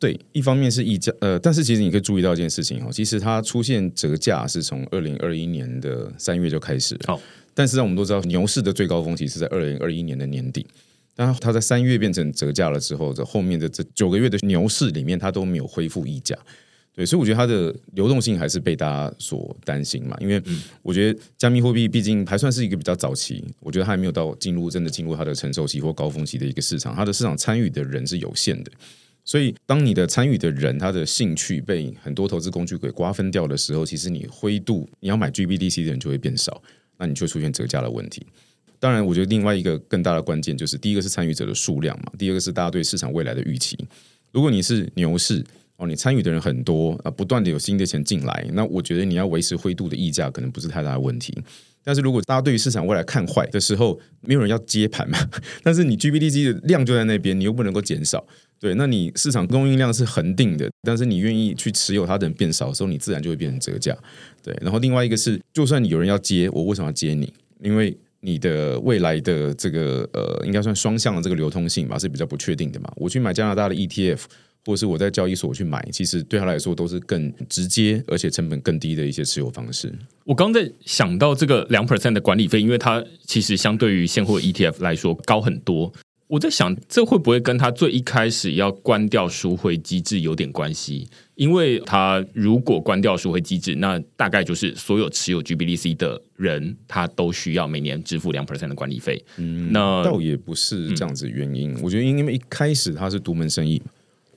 [0.00, 6.96] 对，一方面是溢价，呃，但是其实你可以注意到一件事情哦，其实它出现折价是从二零二一年的三月就开始。
[7.06, 7.20] 好。
[7.58, 10.64] 但是，我们都知道，牛市的最高峰期是在二零二一年的年底。
[11.16, 16.38] 但它在三月变成折价了之后，这后面的这九个月的牛市里面，它都没有恢复溢价。
[16.94, 20.16] 对，所以我觉得它的流动性还是被大家所担心嘛。
[20.20, 20.40] 因为
[20.82, 28.70] 我觉得加密货币毕竟还算是一个比较早期，我觉得它还没有到进入真的进入它的承受期或高峰期的一个市场，它的市场参与的人是有限的。
[29.24, 36.62] 所以，当你的参与的人他的兴趣被很多投资工具给瓜分掉的时候，其实你灰度你要买 GBDC 的人就会变少。
[36.98, 38.26] 那你就出现折价的问题。
[38.80, 43.76] 当然，我觉得另外一个更大的关键就是，第一个是参与者的数量嘛，第二个是大家对市场未来的预期。
[44.30, 45.44] 如果你是牛市，
[45.78, 51.36] 哦，你参与的人很多啊，不断的有新的钱进来，那我觉得你要维持灰度的溢价可能不是太大的问题。
[51.88, 55.18] 但是如果大家对于市场未来看坏的时候，没有人要接盘嘛？
[55.64, 58.22] 但是你 GBDC 的量就在那边，你又不能够减少，
[58.60, 58.74] 对？
[58.74, 63.96] 那你市场供应量是恒定的，但是你愿意去持有它的人变少的时候，你自然就会变成折价，
[64.42, 64.54] 对。
[64.60, 67.32] 然后另外一个是，就算你有人要接，我为什么要接你？
[67.62, 72.92] 因为你的未来的这个呃，应该算双向的这个流通性吧，是比较不确定的嘛。
[72.96, 74.24] 我去买加拿大的 ETF。
[74.68, 79.90] 或是我在交易所去买，其实对他来说都是更直接，而且成本更低的一些持有方式。
[80.24, 85.90] 我刚在想到这个两 percent 的管理费，因为它其实相对于现货 ETF 来说高很多。
[86.26, 91.08] 我在想，这会不会跟他最一开始要关掉赎回机制有点关系？
[91.36, 99.24] 因为他如果关掉赎回机制，那大概就是所有持有 GBDC 的人，他都需要每年支付两 percent 的管理费。
[99.38, 101.74] 嗯，那倒也不是这样子原因。
[101.82, 103.80] 我觉得因为一开始他是独门生意。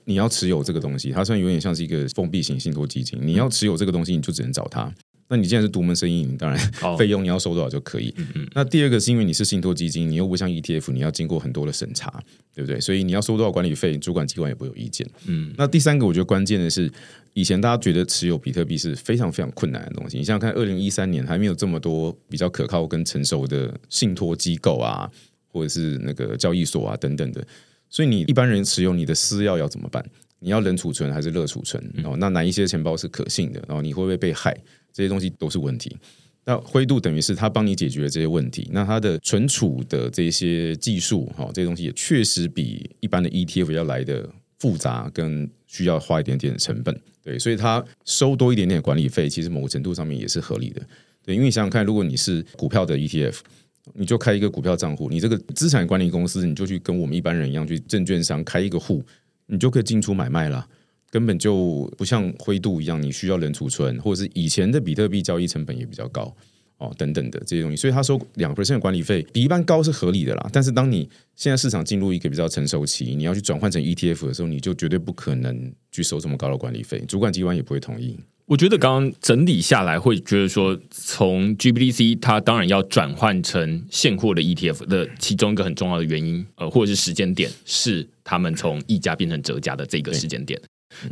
[0.04, 4.92] 你要持有这个东西，它虽然有点像是一个封闭型信托基金，你要持有这个东西，你就只能找他。
[5.28, 6.58] 那你既然是独门生意，你当然
[6.98, 8.14] 费用你要收多少就可以。
[8.54, 12.22] 那第二个是因为你是信托基金，你又不像 ETF，你要经过很多的审查，
[12.54, 12.78] 对不对？
[12.78, 15.08] 所以你要收多少管理费，主管机关也不会有意见。
[15.26, 16.92] 嗯，那第三个我觉得关键的是，
[17.32, 20.18] 以前大家觉得持有比特币是非常非常困难的东西。
[20.18, 25.10] 你想想看，二零一三年还没有这么多比较可靠跟成熟的信托机构啊，
[25.48, 27.42] 或者是那个交易所啊等等的。
[27.92, 30.02] 所以你一般人持有你的私钥要怎么办？
[30.38, 31.80] 你要冷储存还是热储存？
[32.02, 33.62] 哦，那哪一些钱包是可信的？
[33.68, 34.56] 然后你会不会被害？
[34.94, 35.94] 这些东西都是问题。
[36.44, 38.66] 那灰度等于是他帮你解决了这些问题。
[38.72, 44.26] 那它的存储的这些技术，哈，这些东西也确实比一般的 ETF 要来的
[44.58, 46.98] 复杂，跟需要花一点点的成本。
[47.22, 50.80] 对，所以它收多一点点管理费，其实某个程度上面也是合理的。
[51.22, 53.36] 对，因为你想想看，如果你是股票的 ETF。
[53.94, 59.04] 你就开一个股票账户，你这个资产管理公司，你就去跟我们一般人一样，去证券商开一个户，
[59.46, 60.66] 你就可以进出买卖了，
[61.10, 66.32] 根本就不像灰度一样，你需要人储存，或者是以前的比特币交易成本也比较高
[66.78, 70.48] 哦，等等的这些东西，所以他收两 percent 管理费比一般高是合理的啦。
[70.52, 78.16] 但是当你现在市场进入一个比较成熟期，你要去转换成 ETF 的时候，你就绝对不可能去收这么高的管理费，主管机关也不会同意。
[78.46, 90.60] 我觉得刚刚整理下来，会觉得说，从 GBDC 它当然要转换成现货的 ETF 的其中一个很重要的原因，呃，或者是时间点，是他们从溢价变成折价的这个时间点。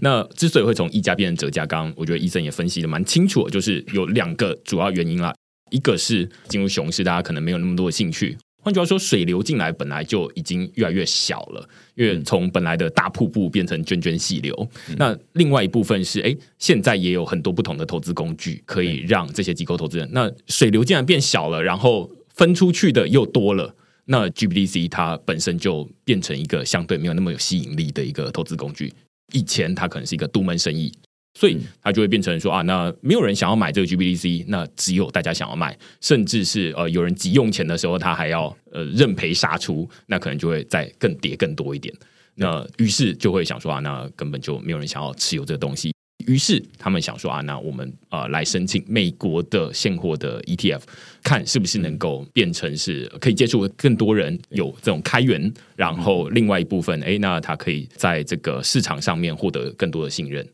[0.00, 5.34] 那之所以会从溢价变成折价，刚刚我觉得医生也分析的蛮清楚，就是有两个主要原因啦，
[5.70, 8.36] 一个是进入熊市，大家可能没有那么多的兴趣。
[8.60, 14.68] 换句话说，水流进来本来就已经越来越小了，因为从本来的大瀑布变成涓涓细流。
[14.96, 20.08] 那另外一部分是，哎，现在也有很多不同的投资工具可以让这些机构投资人。
[20.12, 28.92] 那水流竟然变小了，然后分出去的又多了，那 GBDC 它本身就变成一个相对没有那么有吸引力的一个投资工具。
[29.32, 30.92] 以前它可能是一个独门生意。
[31.34, 41.94] 所以它就会变成说啊，那没有人想要买这个 GBDC，那只有大家想要卖，甚至是呃有人急用钱的时候，他还要呃认赔杀出，那可能就会再更跌更多一点。
[42.34, 45.92] 那于是就会想说啊，那根本就没有人想要持有这个东西。
[46.26, 50.82] 于是他们想说啊，那我们呃来申请美国的现货的 ETF，
[51.22, 60.46] 看是不是能够变成是可以接触更多人有这种开源，然后另外一部分，哎，那它可以在这个市场上面获得更多的信任。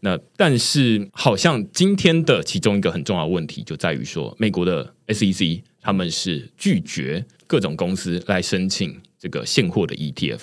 [0.00, 10.40] 那但是，好像今天的其中一个很重要的问题就在于说，美国的 SEC 他们是拒绝各种公司来申请这个现货的 ETF。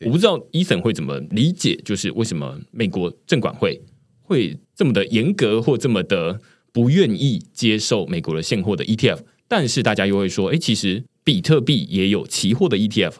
[0.00, 3.80] 我不知道伊森会怎么理解，就是为什么美国证管会
[4.22, 6.40] 会这么的严格，或这么的
[6.72, 9.20] 不愿意接受美国的现货的 ETF。
[9.48, 13.14] 但是大家又会说，哎，其实比特币也有期货的 ETF，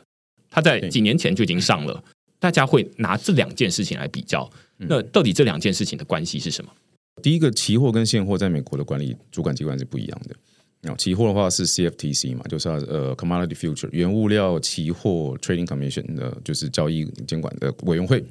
[0.50, 2.02] 它在几年前就已经上了。
[2.38, 4.48] 大家会拿这两件事情来比较。
[4.78, 6.70] 那到底这两件事情的关系是什么？
[7.22, 10.36] 第一个，期货跟现货在美国的管理主管机关是不一样的。
[10.82, 18.22] 那期货的话是 CFTC 嘛，就是呃 Commodity Future 原物料期货 Trading Commission 的，就是交易监管的委员会。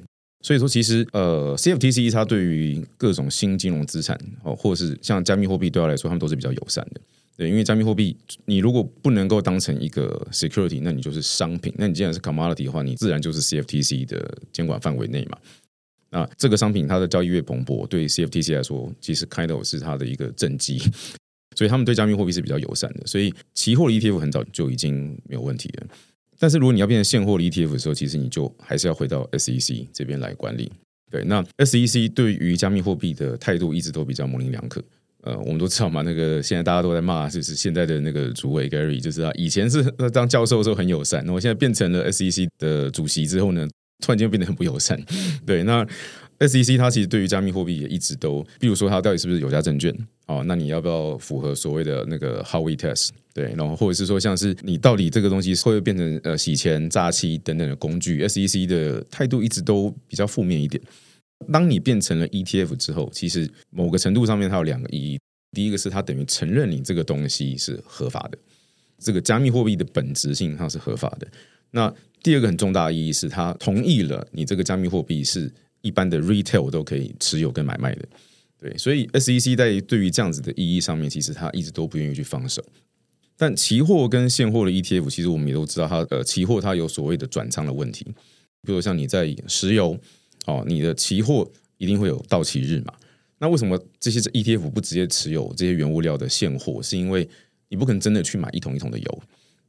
[0.42, 7.00] 所以说，其实呃 CFTC 它对于各种新金融资产哦，或者是像加密货币对他来说，他们都是比较友善的。
[7.36, 11.72] 对，因为加密货币你如果不能够当成一个 security，那你就是商品。
[11.76, 15.36] 那你既然是 commodity 的话，你自然就是 CFTC 的监管范围内嘛。
[16.08, 20.78] 那这个商品它的交易越蓬勃，对 CFTC 来说，其实开头是它的一个政绩，
[21.56, 23.06] 所以他们对加密货币是比较友善的。
[23.06, 25.86] 所以期货的 ETF 很早就已经没有问题了。
[26.38, 30.72] 但是如果你要变成现货的 ETF 的时候，其实你就还是要回到 SEC 这边来管理。
[31.10, 34.82] 对，那 SEC 对于加密货币的态度一直都比较模棱两可。
[35.26, 43.68] 呃，我们都知道嘛，那个现在大家都在骂，就是现在的那个主委 Gary，就是他以前是当教授的时候很友善，那我现在变成了 SEC 的主席之后呢？
[43.98, 45.02] 突然间变得很不友善，
[45.46, 45.82] 对，那
[46.40, 49.90] SEC 它其实对于加密货币也一直都，比如说它到底是不是有价证券
[50.26, 53.08] 哦，那你要不要符合所谓的那个 Howey Test？
[53.32, 60.82] 对，然后或者是说像是你到底这个东西会不会变成呃洗钱、诈欺等等的工具？SEC 的态度一直都比较负面一点。
[61.52, 65.20] 当你变成了 ETF 之后，其实某个程度上面它有两个意义，
[65.52, 68.38] 第一个是它等于承认你这个东西是合法的，
[68.98, 71.28] 这个加密货币的本质性它是合法的。
[71.70, 75.52] 那第二个很重大的意义是，它同意了你这个加密货币是。
[75.82, 78.08] 一般的 retail 都可以持有跟买卖的，
[78.58, 82.64] 对，所以 SEC 在对于这样子的意义上面，其实它一直都不愿意去放手。
[83.36, 88.04] 但期货跟现货的 ETF，其实我们也都知道，它呃，期货它有所谓的转仓的问题，
[88.62, 89.96] 比如像你在石油
[90.46, 92.94] 哦，你的期货一定会有到期日嘛。
[93.38, 96.82] 那为什么这些 ETF 不直接持有这些原物料的现货？
[96.82, 97.28] 是因为
[97.68, 99.22] 你不可能真的去买一桶一桶的油。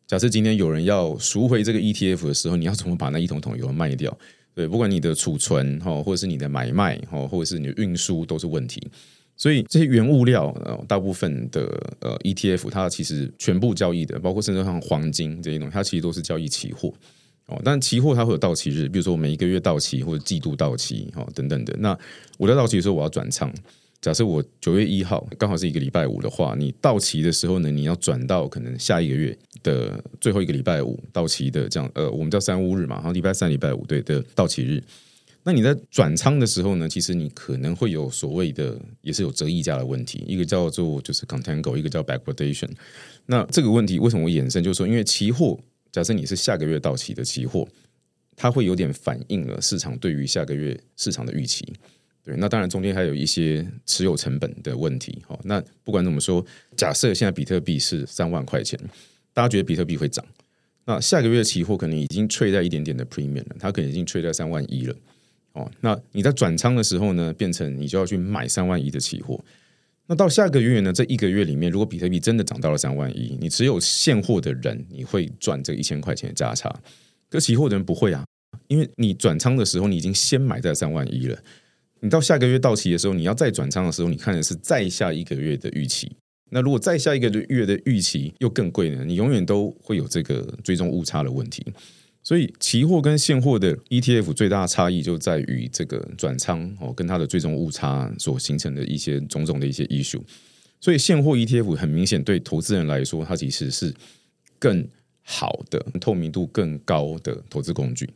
[0.08, 4.18] 假设今天有人要赎回这个 ETF 的时候，你要怎么把那一桶桶油卖掉？
[4.56, 8.82] 对，不管你的储存哈，或者是你的买卖哈，或者是你的运输都是问题。
[9.36, 10.52] 所以这些原物料，
[10.88, 11.62] 大部分的
[12.00, 16.94] 呃 ETF 它其实全部交易的，包括甚至像黄金这些东西，它其实都是交易期货
[17.48, 17.60] 哦。
[17.66, 21.76] 但期货它会有到期日，比如说我每一个月到期或者季度到期哈等等的。
[21.80, 21.98] 那
[22.38, 23.54] 我在到期的时候我要转仓。
[24.00, 34.82] 假设我九月一号刚好是一个礼拜五的话，你到期的时候呢，你要转到可能下一个月的最后一个礼拜五到期的这样，呃，我们叫三五日嘛，然后礼拜三、礼拜五对的到期日。
[35.44, 42.70] 那你在转仓的时候呢，其实你可能会有所谓的也是有折溢价的问题，一个叫做就是 contango，一个叫 backwardation。
[43.26, 44.62] 那这个问题为什么会衍生？
[44.62, 45.58] 就是说，因为期货
[45.92, 47.68] 假设你是下个月到期的期货，
[48.36, 51.74] 它会有点反映了市场对于下个月市场的预期。
[52.24, 55.22] 对，那当然中间还有一些持有成本的问题。
[55.26, 58.78] 好，那不管怎么说，假设现在比特币是三万块钱，
[59.34, 60.26] 大家觉得比特币会涨，
[60.86, 64.96] 那下个月期货可能已经吹在一点点的 premium 了，它可能已经吹在三万一了。
[65.54, 69.44] 哦，那你在转仓的时候呢，变成你就要去买三万一的期货。
[70.08, 76.74] 那到下个月呢，这一个月里面，如果比特币真的涨到了三万一，你持有现货的人，你会赚这一千块钱的价差。
[77.30, 78.24] 可期货的人不会啊，
[78.68, 81.38] 因为你转仓的时候，你已经先买在三万一了。
[82.00, 86.10] 你到下个月到期的时候，你要再转仓的时候，你看的是再下一个月的预期。
[86.50, 89.04] 那如果再下一个月的预期又更贵呢？
[89.04, 91.66] 你永远都会有这个追踪误差的问题。
[92.28, 100.20] 所以，期货跟现货的 ETF 最大的差异就在于这个转仓哦，跟它的最终误差所形成的一些种种的一些 issue。
[100.82, 103.96] 所以，现货 ETF 很明显对投资人来说，它其实是
[104.60, 104.86] 更
[105.22, 108.10] 好的、透明度更高的投资工具。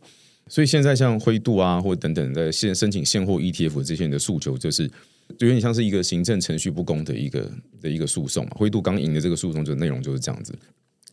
[0.49, 4.91] 所以现在像灰度啊，或等等的现申请现货 ETF 这些人的诉求，就是
[5.39, 7.49] 有点像是一个行政程序不公的一个
[7.81, 8.51] 的一个诉讼嘛。
[8.57, 10.53] 灰度刚赢的这个诉讼，就内容就是这样子，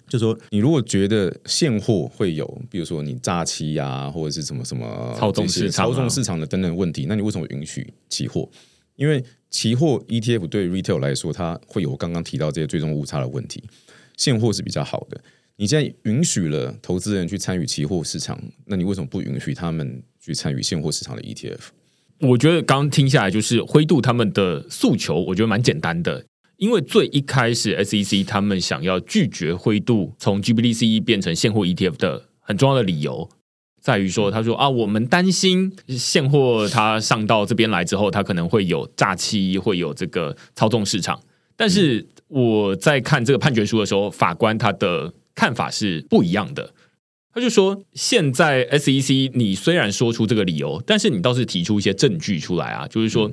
[0.09, 8.48] 就说你如果觉得现货会有，比如说你诈欺呀，或者是什么什么操纵市场操纵市场的等等问题，那你为什么允许期货？
[8.96, 13.62] 因为期货 ETF 对 retail 来说，它会有刚刚提到这些最终误差的问题，
[14.16, 15.20] 现货是比较好的。
[15.56, 21.59] 你现在允许了投资人去参与期货市场，那你为什么不允许他们去参与现货市场的 ETF？
[22.20, 26.24] 我觉得刚刚听下来，就是灰度他们的诉求，我觉得蛮简单的。
[26.59, 33.28] 因为最一开始 SEC 他们想要拒绝灰度从 GBDC 变成现货 ETF 的很重要的理由，
[33.80, 41.18] 在于说，他说啊，我们担心现货它上到这边来之后，它可能会有诈欺，会有这个操纵市场。
[41.56, 45.14] 但是我在看这个判决书的时候，法官他的。
[45.38, 46.74] 看法是不一样的。
[47.35, 52.87] 他就说：“现在 SEC，你虽然说出这个理由，但是你倒是提出一些证据出来啊。
[52.89, 53.31] 就是说，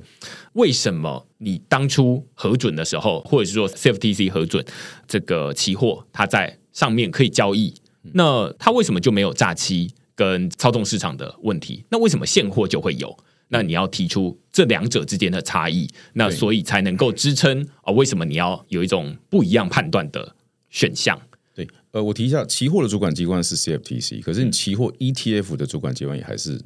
[0.53, 4.63] 为什么你当初核准的时候，或者是说 CFTC 核准
[5.07, 7.73] 这个期货，它在上面可以交易，
[8.13, 11.85] 那它为什么就没有诈欺跟操纵市场的问题？
[11.89, 13.17] 那为什么现货就会有？
[13.47, 17.93] 那你要提出这两者之间的差异，那所以才能够支撑啊？
[17.93, 20.35] 为什么你要有一种不一样判断的
[20.69, 21.19] 选项？”
[21.95, 26.59] 呃，我提一下，期货的主管机关是 CFTC，可是你期货 ETF 的主管机关也还是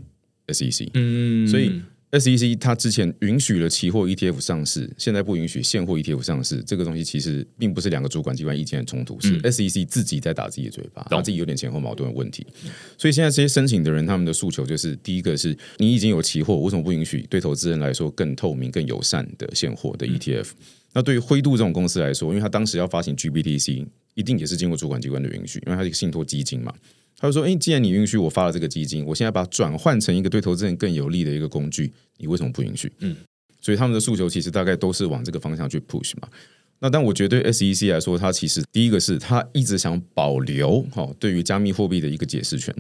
[0.48, 12.44] SEC，嗯，所以 SEC 它之前允许了期货 ETF 上市，现在不允许现货 ETF 上市，这个东西其实并不是两个主管机关意见的冲突，是 SEC 自己在打自己的嘴巴，他自己有点前后矛盾的问题。
[12.98, 20.48] 所以现在这些申请的人，他们的诉求就是：第一个是你已经有期货，为什么不允许对投资人来说更透明、更友善的现货的 ETF？
[20.92, 23.86] 那对于灰度这种公司来说，因为他当时要发行 GBTC。
[24.16, 26.74] 一定也是经过主管机关的允许，因为它是一个信托基金嘛。
[27.22, 33.14] 他就说：“哎，既然你允许我发了这个基金，我现在把它转换成一个对投资人更有利的一个工具，你为什么不允许？”嗯，
[33.60, 36.30] 所以他们的诉求其实大概都是往这个方向去 push 嘛。
[36.80, 42.74] 那但我觉得对 SEC 来说，它其实第一个是它一直想保留哈对于加密货币的一个解释权，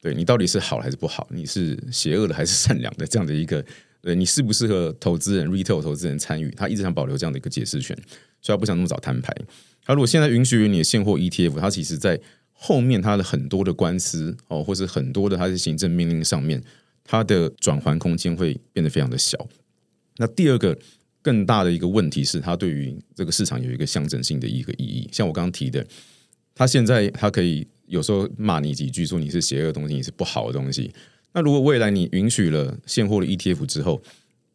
[0.00, 3.64] 对你到底是好还是不好，你是邪恶的还是善良的这样的一个
[4.00, 7.96] 对你适不适合投资人、retail 投资人参与，他一直想保留这样的一个解释权，
[8.40, 9.34] 所以他不想那么早摊牌。
[9.84, 12.20] 他如果现在允许你的现货 ETF，它其实在
[12.52, 16.62] 后面它的很多的官司哦，或是很多的它的行政命令上面，
[17.02, 19.48] 它的转还空间会变得非常的小。
[20.18, 20.78] 那第二个
[21.22, 25.08] 更大的一个问题是，它对于这个市场有一个象征性的一个意义。
[25.10, 25.84] 像我刚刚提的，
[26.54, 30.92] 他现在他可以有时候骂你几句，说你是邪恶的东西，你是不好的东西。
[31.32, 34.02] 那如果未来你允许了现货的 ETF 之后，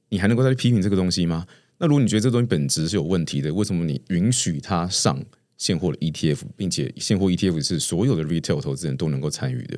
[0.10, 1.48] 你还能够再去批评这个东西吗？
[1.78, 5.22] 那如果你觉得这东西本质是有问题的，为什么你允许它上
[5.58, 9.78] 现货的 ETF，并且现货 ETF 是所有的 retail 投资人都能够参与的？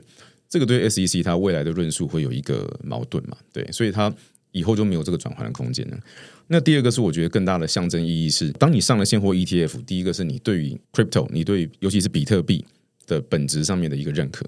[0.49, 3.35] 这个对 SEC 它未来的论述会有一个矛盾嘛？
[3.51, 4.13] 对，所以它
[4.51, 5.99] 以后就没有这个转换的空间了。
[6.47, 12.63] 那第二个是我觉得更大的象征意义是，当你上了现货 ETF，第一个是你对于 crypto，你对尤其是比特币
[13.05, 14.45] 的本质上面的一个认可。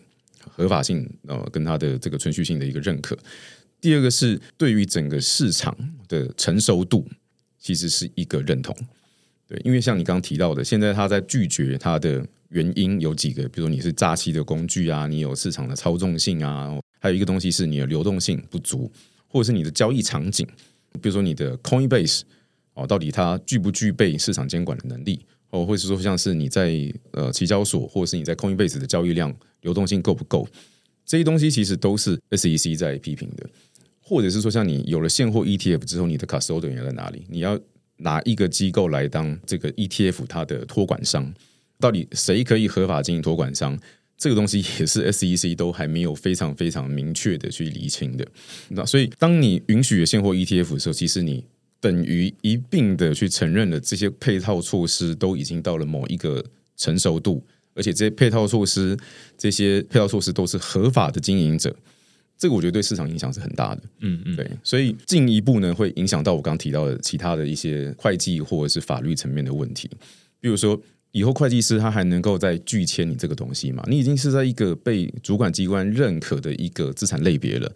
[0.52, 3.18] 合法性呃，跟它的这个存续性的一个认可。
[3.82, 5.76] 第二个是对于整个市场
[6.08, 7.06] 的成熟度，
[7.60, 8.76] 其实是一个认同。
[9.48, 18.92] 对，因为像你刚刚提到的，现在他在拒绝它的原因有几个，比如说你是诈欺的工具啊，你有市场的操纵性啊，还有一个东西是你的流动性不足，
[19.28, 20.48] 或者是你的交易场景，
[21.02, 22.22] 比如说你的 Coinbase
[22.74, 25.26] 哦，到底它具不具备市场监管的能力？
[25.50, 26.74] 哦，或者是说像是你在
[27.12, 29.36] 呃期交所，或者是你在 Coinbase 的交易量。
[29.62, 30.48] 流动性够不够？
[31.06, 33.46] 这些东西其实都是 SEC 在批评的，
[34.10, 37.28] 或者是说，像你有了现货 ETF 之后，你的 custodian 在哪里？
[37.30, 37.60] 你要
[37.98, 41.32] 拿一个机构来当这个 ETF 它的托管商，
[41.80, 43.78] 到底谁可以合法经营托管商？
[44.18, 48.28] 这个东西也是 SEC 都还没有非常非常明确的去厘清的。
[48.70, 51.46] 那所以，当你允许现货 ETF 的时候，其实你
[51.80, 56.44] 等于一并的去承认了这些配套措施都已经到了某一个
[56.76, 57.46] 成熟度。
[57.76, 58.98] 而且这些配套措施，
[59.38, 61.74] 这些配套措施都是合法的经营者，
[62.40, 63.82] 这个我觉得对市场影响是很大的。
[64.00, 69.90] 嗯嗯，对，所以进一步呢，会影响到我刚刚提到的其他的一些会计或者是法律层面的问题。
[70.40, 70.82] 比如说，
[71.12, 73.84] 以后会计师他还能够再拒签你这个东西吗？
[73.88, 77.70] 你已经是在一个被主管机关认可的一个资产类别了，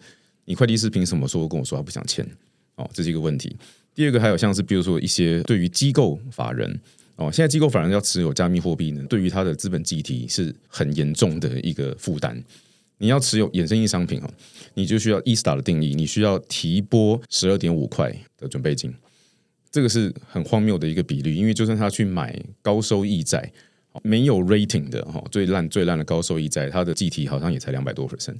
[0.46, 2.26] 你会计师凭什么说跟我说他不想签？
[2.76, 3.54] 哦，这是一个问题。
[3.94, 6.80] 第二个还有像是比如说一些对于机构法人。
[7.16, 12.42] 哦，现在机构法人要持有加密货币呢，对于他的资本计提是很严重的一个负担。
[12.98, 14.28] 你要持有衍生性商品哦，
[14.74, 18.92] 你就需要 e star 的定义，你需要提拨十二点五块的准备金，
[19.70, 21.34] 这个是很荒谬的一个比率。
[21.34, 23.52] 因为就算他去买高收益债，
[24.02, 28.36] 没有 rating 的哈，最烂最烂的高收益债，它的计提好像也才两百多 percent，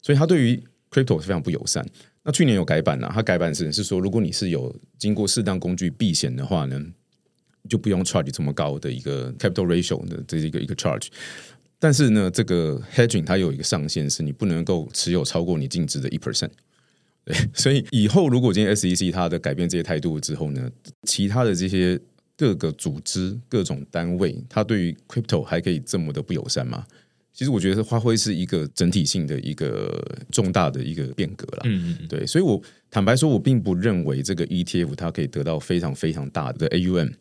[0.00, 1.86] 所以它对于 crypto 是非常不友善。
[2.24, 6.80] 那去年有改版呢，它改版是是说，如果你是有经过适当工具避险的话呢？
[7.68, 11.06] 就不用 charge 这么高的一个 capital ratio 的这一个一个 charge，
[11.82, 16.50] 但是呢，这个 hedging 它有一个上限，是你不能够持有超过你净值的一 percent。
[17.24, 20.70] 对， 所以以后如果今天 SEC 它的改变这些态度之后呢，
[21.02, 21.98] 其他的这些
[22.36, 26.86] 各个组织、各种单位，它对于 crypto 还可以这么的不友善吗？
[27.32, 31.62] 其实我觉得它会是一个整体性的一个重大的一个变革了。
[31.64, 37.12] 嗯嗯，对，所以我坦白说，我并不认为这个 ETF 它可以得到非常非常大的 AUM。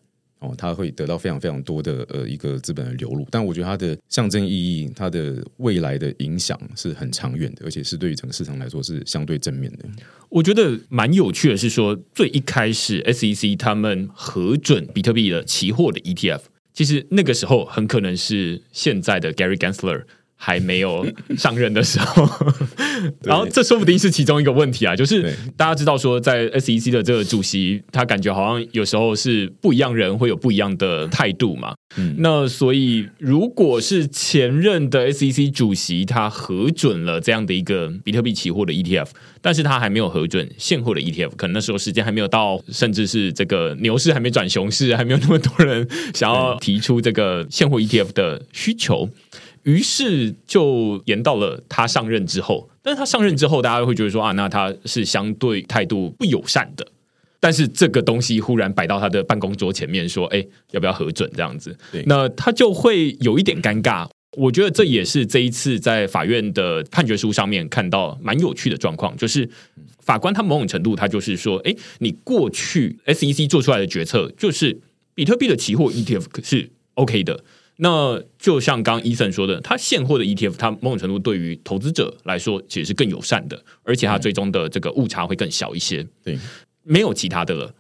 [0.42, 9.86] 哦，它会得到非常非常多的呃一个资本的流入，但我觉得它的象征意义，它的未来的影响是很长远的，而且是对于整个市场来说是相对正面的。
[10.30, 16.42] 我觉得蛮有趣的是说，最一开始 SEC 他们核准比特币的期货的 ETF，
[16.74, 20.04] 其实那个时候很可能是现在的 Gary Gensler。
[20.44, 21.06] 还没有
[21.38, 22.28] 上任的时候，
[23.22, 31.76] 然后这说不定是其中一个问题啊，就是大家知道说，在 SEC 的这个主席，他感觉好像有时候是不一样人会有不一样的态度嘛。
[31.96, 39.10] 嗯，那所以如果是前任的 SEC 主席，他核准了这样的一个比特币期货的 ETF，
[39.42, 49.08] 但是他还没有核准现货的 ETF，可能那时候时间还没有到，甚至是这个牛市还没转熊市，还没有那么多人想要提出这个现货 ETF 的需求。
[49.64, 56.88] 于是就延到了他上任之后，但是他上任之后，大家会觉得说啊，那他是相对态度不友善的。
[57.39, 61.76] 但是这个东西忽然摆到他的办公桌前面，说，哎，要不要核准这样子？
[62.05, 64.07] 那他就会有一点尴尬。
[64.38, 69.49] 我觉得这也是这一次在法院的判决书上面看到蛮有趣的状况，就是
[69.99, 74.80] 法官他某种程度他就是说，哎，你过去 SEC 做出来的决策，就是
[75.16, 77.43] 比特币的期货 ETF 是 OK 的。
[77.84, 86.06] 那就像刚伊森说的，它现货的 ETF，它某种程度对于投资者来说其实是更友善的，而且它最终的这个误差会更小一些。
[86.24, 86.38] 对，
[86.84, 87.74] 没有其他的了。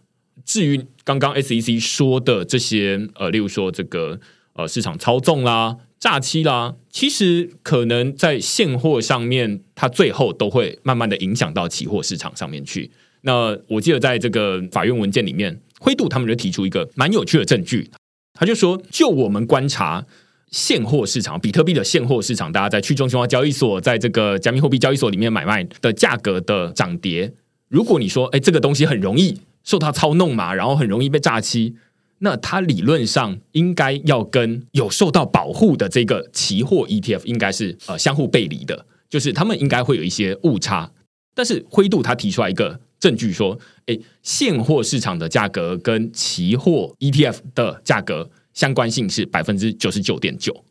[0.43, 4.19] 至于刚刚 SEC 说的这些，呃，例如说这个
[4.53, 12.89] 呃市场操纵啦、诈欺啦，其实可能在现货上面，它最后都会慢慢的影响到期货市场上面去。
[13.21, 17.87] 那我记得在这个法院文件里面，灰度他们就提出一个蛮有趣的证据，
[18.33, 20.05] 他就说，就我们观察
[20.49, 27.33] 现货市场，比特币的现货市场，大家在去中心化交易所，在这个加密货币交易所里面买卖的价格的涨跌，
[27.67, 31.75] 如果你说，哎，这个东西很容易受到操弄嘛，然后很容易被诈欺。
[32.23, 40.91] 那它理论上应该要跟有受到保护的这个期货 ETF 应该是呃相互背离的，就是他们应该会有一些误差。
[41.33, 50.63] 但是灰度他提出来一个证据说，哎，现货市场的价格跟期货 ETF 的价格相关性是百分之九十九点九。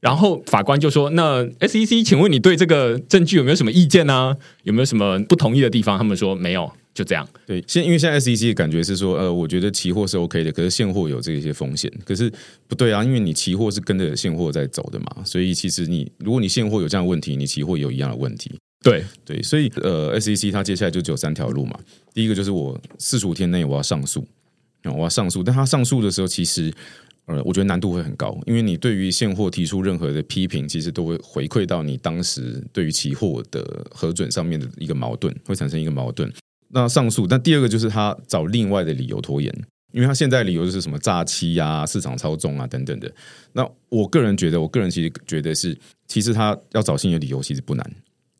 [0.00, 4.36] 然后法官就说：“那 SEC，请问你对这个证据有没有什么意见呢？
[4.62, 6.72] 有没有什么不同意的地方？”他们说没有。
[6.94, 12.32] 就这样，对，现因为现在 SEC 的感觉是说，呃，我觉得期货是 OK 的，可是现货有这些风险，可是
[12.68, 18.52] 不对啊，因为你期货是跟着现货在走的嘛，所以其实你如果你现货有这样的问题，你期货有一样的问题，
[18.84, 21.76] 对对，所以呃，SEC 它接下来就只有三条路嘛，
[22.12, 24.24] 第一个就是我四十五天内我要上诉，
[24.84, 26.70] 我要上诉，但他上诉的时候，其实
[27.26, 36.30] 呃，我觉得难度会很高，因为你对于现货提出任何的批评，其实都会回馈到你当时对于期货的核准上面的一个矛盾，会产生一个矛盾。
[36.68, 39.50] 那上诉，那第二个就是他找另外的理由拖延，
[39.92, 43.10] 因为他现在理由就是什么诈欺啊、市场操纵啊等等的。
[43.52, 45.74] 那我个人觉得，我个人其实觉得是，
[46.06, 47.90] 其实他要找新的理由其实不难。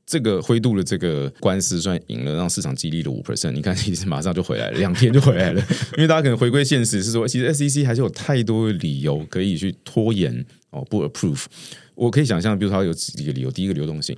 [0.07, 3.53] 这个灰度的这个官司算赢了，让市场激励了五 percent。
[3.53, 5.61] 你看， 其实马上就回来了，两天就回来了。
[5.97, 11.45] 因为大家可能回归现实，是说其实 SEC 还是有太多的理由可以去拖延哦，不 approve。
[11.95, 14.17] 我可以想象，比如说他有几个理由，第一个流动性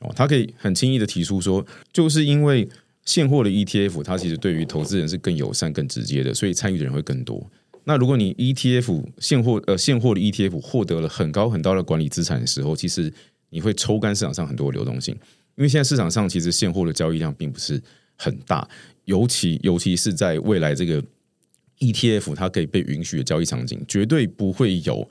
[0.00, 2.68] 哦，他可以很轻易的提出说，就是因为。
[3.04, 7.42] 现货的 ETF，它其实对于投资人是更友善、更直接的，所以参与的人会更多。
[7.84, 13.10] 那如果你 ETF 现货呃现货的 ETF 获得了很高很高的管理资产的时候，其实
[13.50, 15.14] 你会抽干市场上很多流动性，
[15.56, 17.80] 因为现在市场上其实现货的交易量并不是
[18.16, 18.68] 很大，
[19.04, 21.02] 尤其尤其是在未来这个
[21.78, 25.08] ETF 它可以被允许的交易场景，绝对不会有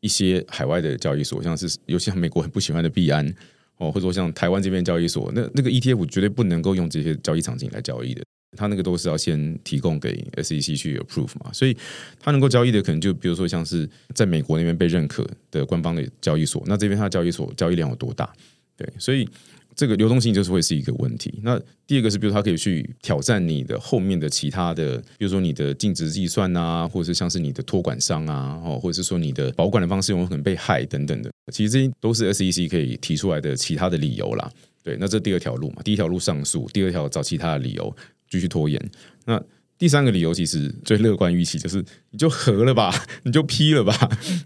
[0.00, 3.34] 一些海外的交易所，像是尤其像美国很不喜欢的币安。
[3.80, 8.24] 哦，或者说像台湾这边交易所，那那个 ETF 绝对不能够用这些交易场景来交易的，
[8.56, 11.76] 他那个都是要先提供给 SEC 去 approve 嘛，所以
[12.18, 18.32] 他能够交易的可能就比如说像是在美国那边被认可的官方的交易所，那这边它交易所交易量有多大？
[18.76, 19.28] 对，所以。
[19.76, 21.32] 这个流动性就是会是一个问题。
[21.40, 31.30] 那第二个是，比如他可以去挑战你的后面的其他的，比如说你的净值计算啊，或者是像是你的托管商啊，哦，或者是说你的保管的方式有可能被害等等的。
[31.52, 34.50] 其实这些都是 SEC 可以提出来的其他的理由啦。
[34.82, 37.96] 对，那这第二条路嘛，第一条路上诉，第二条找其他的理由
[38.28, 38.90] 继续拖延。
[39.26, 39.42] 那
[39.78, 43.94] 第三个理由其实最乐观预期就是你就合了吧， 你就批了吧，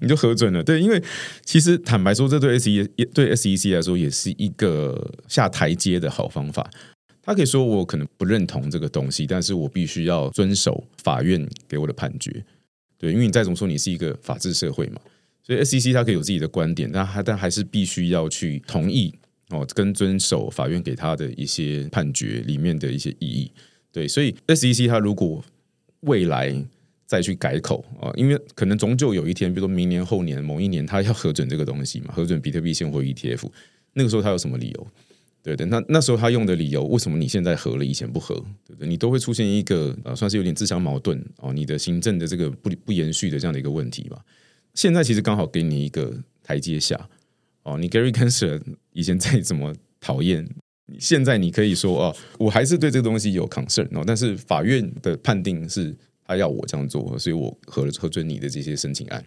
[0.00, 0.62] 你就核准了。
[0.62, 1.02] 对，因为
[1.44, 6.70] 其实坦白说，这对 S E 对 S E C 来说也是一个下台阶的好方法。
[7.22, 12.44] 他可以说我可能不认同这个东西，但是我必须要遵守法院给我的判决。
[12.98, 15.00] 对，因为你再怎么说，你是一个法治社会嘛，
[15.42, 19.14] 所以 S E C 它可以有自己的观点，但还但还是必须要去同意
[19.48, 23.50] 哦，跟遵守法院给他的一些判决里面的一些意义。
[23.92, 25.44] 对，所以 SEC 它如果
[26.00, 26.52] 未来
[27.06, 33.48] 再去改口啊，因为可能终究有一天，比如说明年后年某一年，它要核准这个东西嘛，核准比特币现货 ETF，
[33.92, 34.86] 那个时候它有什么理由？
[35.44, 38.34] 对对，那那时候他用的理由，为什么你现在合了，以前不合？
[38.64, 38.88] 对不对？
[38.88, 44.24] 你都会出现一个呃，算是有点自相矛盾哦，你的行政的这个不不延续的这样的一个问题吧。
[44.74, 47.08] 现在其实刚好给你一个台阶下
[47.64, 48.62] 哦，你 Gary Gensler
[48.92, 50.48] 以前再怎么讨厌。
[50.98, 55.94] 现在你可以说啊，我还是对这个东西有 concern 哦，但是法院的判定是
[56.26, 59.24] 他要我这样做，所以我核核准你的这些申请案，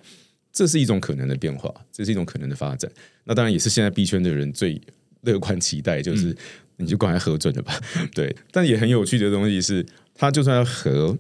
[0.52, 2.92] 这是一种可能的变化，这是一种可能的发展。
[3.24, 4.82] 那当然也是现在币圈的人最
[5.22, 6.36] 乐观期待，就是
[6.78, 7.80] 你就赶快核准了吧。
[8.14, 11.18] 对，但也很有趣的东西是，他就算要核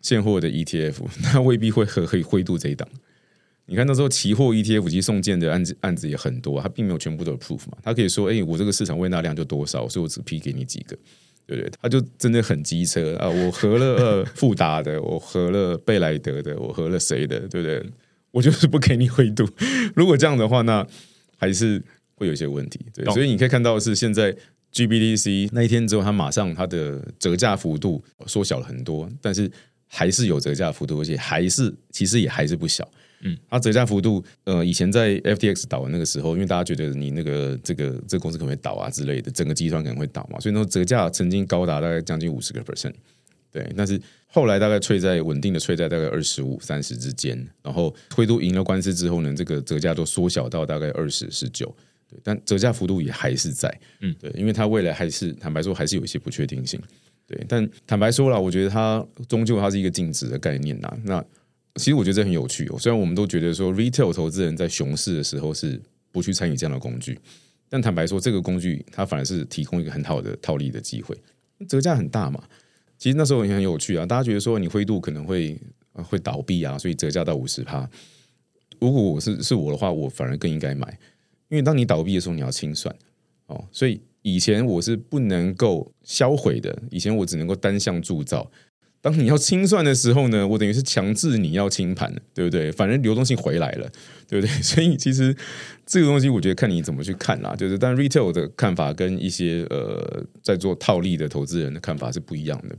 [0.00, 2.88] 现货的 ETF，他未必会核可以灰度这一档。
[3.68, 10.96] 你看那时候期货 ETF 及送件的案子案子也很多，他并没有全部都 proof 嘛，他可以说，哎，我这个市场未纳量就多少，所以我只批给你几个，
[11.46, 11.70] 对不对？
[11.80, 13.28] 他就真的很机车啊！
[13.28, 17.84] 我合了富达的，我合了贝莱德的，我合了谁的，对不对？
[18.30, 19.46] 我就是不给你回度。
[19.94, 20.86] 如果这样的话，那
[21.36, 21.82] 还是
[22.14, 22.80] 会有一些问题。
[22.94, 24.34] 对，所以你可以看到是现在
[24.72, 29.50] GBDC 那一天之后，它马上它的折价幅度缩小了很多，但是
[29.86, 32.88] 还是有折价幅度，而且还是其实也还是不小。
[33.22, 42.92] 嗯，它折价幅度，呃，以前在 FTX 倒的那个时候，因为大家觉得你那个这个这个公司可能会倒啊之类的，整个集团可能会倒嘛，所以那折价曾经高达大概将近五十个 percent，
[43.50, 43.66] 对。
[43.76, 51.66] 但是后来大概吹在稳定的吹在大概二十五三十之间，然后灰都赢了官司之后呢，这个折价都缩小到大概二十十九，
[52.08, 52.20] 对。
[52.22, 53.68] 但折价幅度也还是在，
[54.00, 56.80] 嗯，对，因为它未来还是坦白说还是有一些不确定性。
[57.26, 60.90] 对，但坦白说了，我觉得它终究它是一个净值的概念呐。
[61.04, 61.22] 那
[61.78, 62.78] 其实我觉得这很有趣哦。
[62.78, 67.18] 虽然我们都觉得说 retail 投资人在熊市的时候是不去参与这样的工具，
[67.68, 71.16] 但坦白说，这个工具它反而是提供一个很好的套利的机会，
[71.68, 72.42] 折价很大嘛。
[72.98, 75.56] 其实那时候也很有趣啊，大家觉得说你灰度可能会
[75.92, 77.88] 会倒闭啊，所以折价到五十趴。
[78.80, 80.98] 如果我是是我的话，我反而更应该买，
[81.48, 82.94] 因为当你倒闭的时候，你要清算
[83.46, 83.64] 哦。
[83.70, 88.50] 所以以前我是不能够销毁的，以前我只能够单向铸造。
[89.00, 92.72] 当你要清算的时候呢，我等于是强制你要清盘，对不对？
[92.72, 93.88] 反正流动性回来了，
[94.28, 94.52] 对不对？
[94.60, 95.34] 所以其实
[95.86, 97.54] 这个东西，我觉得看你怎么去看啦。
[97.54, 102.76] 就是，但 retail 的看法跟一些呃在做套利的投资人的看法是不一样的。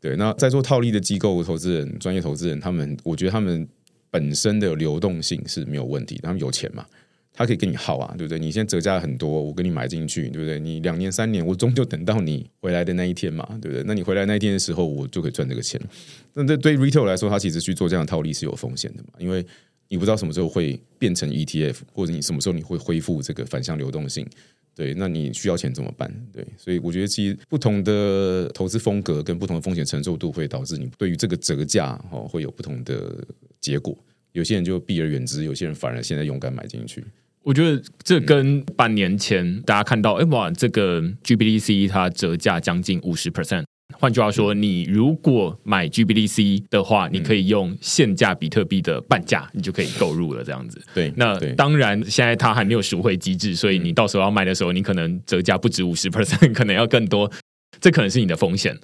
[0.00, 3.66] 对，那在做套利的机构投资人、专业投资人，他们我觉得他们
[4.10, 6.84] 本身的流动性是没有问题，他们有钱嘛。
[7.38, 8.36] 他可以跟你耗啊，对不对？
[8.36, 10.58] 你现在折价很多，我跟你买进去，对不对？
[10.58, 13.84] 你两年三年，我终究等到你回来的那一天嘛，对不对？
[13.86, 15.80] 那你回来那一天的时候，我就可以赚这个钱。
[16.34, 19.46] 那这对 retail 来说，他其实去做这样的套利是有风险的嘛，因为
[19.86, 24.26] 你不知道什么时候会变成 ETF，或者你什么时候你会恢复这个反向流动性。
[24.74, 26.12] 对，那你需要钱怎么办？
[26.32, 33.24] 对，所以我觉得其实不同的投资风格跟不同的风险承受度，会导致你对于这个折价哦会有不同的
[33.60, 33.96] 结果。
[34.32, 37.04] 有些人就避而远之，有些人反而现在勇敢买进去。
[37.48, 43.64] 我觉得这跟半年前大家看到，哎哇，这个 GBDC 它折价将近五十 percent。
[43.98, 50.44] 换句话说，你如果买 GBDC 的话，你可以用现价比特币的半价，你就可以购入了。
[50.44, 51.10] 这样子，对。
[51.16, 57.32] 那当然，现在它还没有赎回机制，所以你到时候要卖的时候，你可能折价不止五十 percent，可能要更多。
[57.80, 58.76] 这可能是你的风险，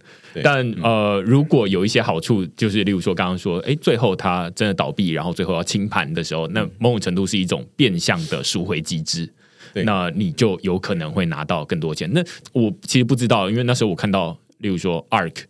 [0.43, 9.29] 但呃，如果有一些好处，就是例如说刚刚说，哎，最后它真的倒闭，然后最后要清盘的时候，那某种程度是一种变相的赎回机制，
[9.85, 12.09] 那你就有可能会拿到更多钱。
[12.13, 12.23] 那
[12.53, 15.43] 我其实不知道，因为那时候我看到，例如说 ARK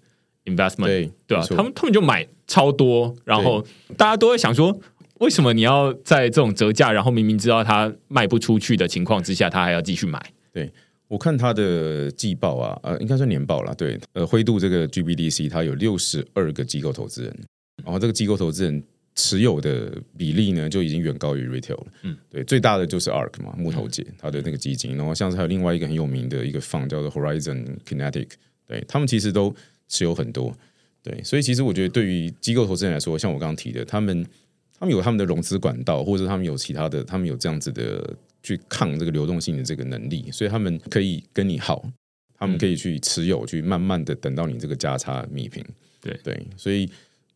[0.47, 1.47] Investment，对吧？
[1.51, 3.65] 他们他们就买超多，然后
[3.97, 4.79] 大家都会想说，
[5.19, 10.23] 为什么你要在这种折价，然后明明知道它卖不出去的情况之下，他还要继续买？
[10.53, 10.71] 对。
[11.15, 13.73] 我看他的季报啊，呃，应该算年报了。
[13.77, 17.33] 对，呃，灰度这个 GBDC 它有六十二个机构投资人，
[17.85, 18.83] 然后这个机构投资人
[19.15, 21.87] 持有的比例呢，就已经远高于 Retail 了。
[22.03, 28.31] 嗯，对，最大的就是 ARK 嘛，木头姐他的那个基金，然后像是还有另外一个很有名的一个 fund 叫做 Horizon Kinetic，
[28.67, 29.55] 对他们其实都
[29.87, 30.53] 持有很多。
[31.01, 34.27] 对，所以其实我觉得对于机构投资人来说，像我刚刚提的，他们
[34.77, 38.17] 他们有他们的融资管道，或者他们有其他的，他们有这样子的。
[38.45, 41.85] 去抗这个流动性的这个能力，所以他们可以跟你耗，
[42.39, 45.65] 他们可以去持有，去慢慢的等到你这个价差弭平。
[46.01, 46.89] 对对，所以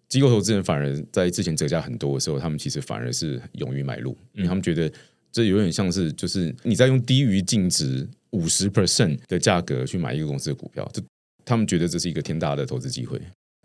[0.07, 4.93] 机构投资人反而在之前折价很多的时候，他们其实反而是勇于买入，因为他们觉得
[5.33, 11.03] 这有点像是就是你在用低于净值五十 percent 的价格去买一个公司的股票，这
[11.47, 13.19] 他们觉得这是一个天大的投资机会。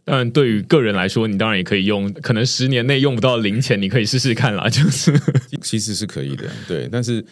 [0.05, 4.67] 当然，对于个人来说，你当然也可以用，可能十年内用不到零钱，你可以试试看啦。
[4.69, 5.13] 就是
[5.61, 6.89] 其实是可以的，对。
[6.91, 7.23] 但是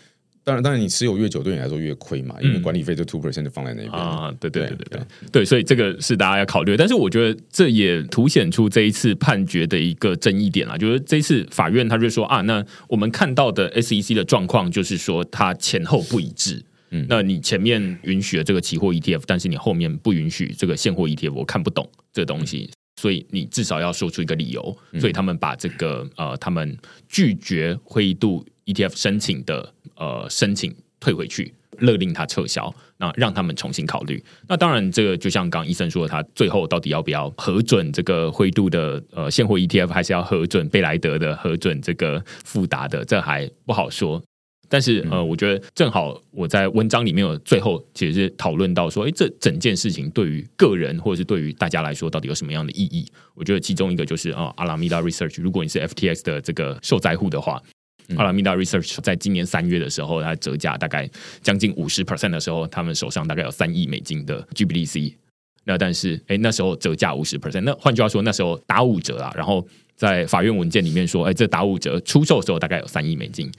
[0.44, 4.34] 当然，当然你持有越久，对你来说越亏嘛，因为管理费就 two percent 就放在那边啊。
[4.40, 5.02] 对对对对对
[5.32, 6.78] 对，所以这个是大家要考虑。
[6.78, 16.64] 但是我觉得这也凸显出这一次判决的一个争议点啦，就是这一次法院他就说啊，那我们看到的 SEC 的状况就是说它前后不一致。
[16.92, 22.70] 嗯，那你前面允许了这个期货 ETF，但是你后面不允许这个现货 ETF，我看不懂这东西，
[23.02, 24.78] 所以你至少要说出一个理由。
[25.00, 26.78] 所以他们把这个呃，他们
[27.08, 34.22] 拒绝灰度 ETF 申请的呃申请退回去，勒令他撤销，那让他们重新考虑。
[34.48, 44.22] 那当然，这个就像刚医生说的，他最后到底要不要核准这个灰度的呃现货 ETF，还是要核准贝莱德的核准这个富达的，这还不好说。
[44.72, 53.06] 但是呃，我觉得正好我在文章里面有最后其实是讨论到说，哎，这整件事情对于个人或者是对于大家来说，到底有什么样的意义？
[53.36, 57.62] 我觉得其中一个就是啊，阿拉米达 Research，如果你是 FTX 的这个受灾户的话，
[58.16, 61.10] 阿拉米达 Research 在今年三月的时候，它折价大概
[61.42, 65.16] 将近五十 percent 的时候，他们手上大概有三亿美金的 GBDC。
[65.66, 69.34] 那但是哎，那时候折价五十 percent，那换句话说，那时候打五折啊。
[69.36, 73.52] 然后在法院文件里面说，哎，这打五折出售的时候大概有三亿美金。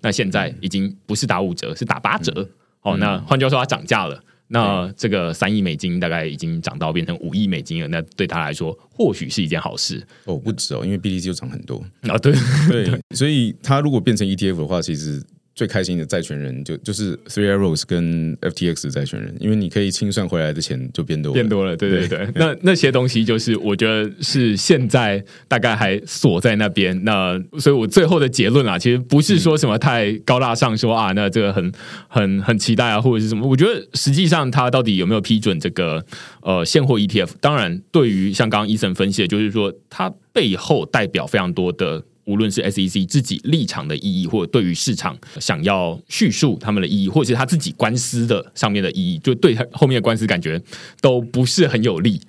[0.00, 2.48] 那现在已经不是打五折，是打八折。
[2.82, 4.22] 哦，那换句话说，它涨价了。
[4.50, 7.88] 那这个三亿美金大概已经涨到变成五亿美金了。
[7.88, 10.02] 那对他来说，或许是一件好事。
[10.24, 12.16] 哦，不止哦，因为 BTC 又涨很多啊。
[12.16, 12.32] 对
[12.70, 15.22] 对，所以它如果变成 ETF 的话，其实
[15.58, 22.28] 最开心的债权人就就是 Three Arrows 跟 FTX 的债权人，因为你可以清算回来的钱就变多了变多了，对对对。
[22.36, 27.02] 那那些东西就是我觉得是现在大概还锁在那边。
[27.02, 31.72] 那所以我最后的结论啊，其实不是说什么太高大上，说啊，那这个很
[32.06, 33.44] 很很期待啊，或者是什么。
[33.44, 36.04] 我觉得实际上他到底有没有批准这个
[36.42, 37.30] 呃现货 ETF？
[37.40, 42.04] 当然，对于像刚刚医生分析，的，就是说它背后代表非常多的。
[42.28, 50.60] 无论是 SEC 自己立场的意义，或对于市场想要叙述他们的意义，或是他自己官司的上面的意义，就对他后面的官司感觉
[51.00, 52.20] 都不是很有利。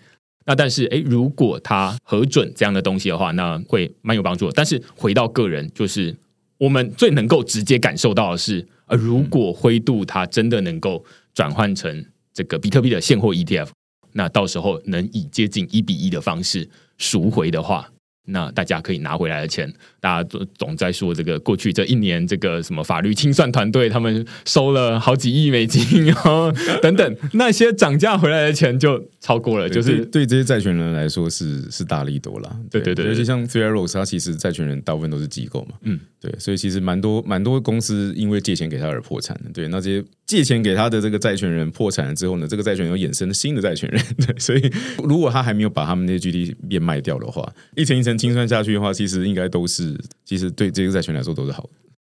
[0.45, 4.49] 那但是，诶，如果他核准这样的东西的话，那会蛮有帮助。
[4.51, 6.15] 但是回到个人，就是
[6.57, 11.03] 我们最能够直接感受到的是，呃，如果灰度它真的能够
[11.35, 13.67] 转换成这个比特币的现货 ETF，
[14.13, 17.91] 那到时候能以接近一比一的方式赎回的话。
[18.25, 26.51] 那大家可以拿回来的钱，大家总总在说这个过去这一年，这个什么法律清算团队他们收了好几亿美金，然后
[26.81, 32.55] 等等那些涨价回来的钱就超过了，就是对这些债权人来说是是大力多了。
[32.69, 39.49] 对对对，尤其像 Three Arrows，它其实债权人大部分都是机构嘛，嗯，对，所以其实蛮多蛮多公司因为借钱给他而破产的。
[39.53, 44.03] 对，那这些借钱给他的这个债权人破产了之后呢，这个债权人又衍生了新的债权人。
[44.27, 44.71] 对，所以
[45.03, 48.19] 如果他还没有把他们那些 GD 变卖掉的话，一层一层。
[48.19, 51.69] 清算下去的话，其实应该都是，其实对这个债权来说都是好的。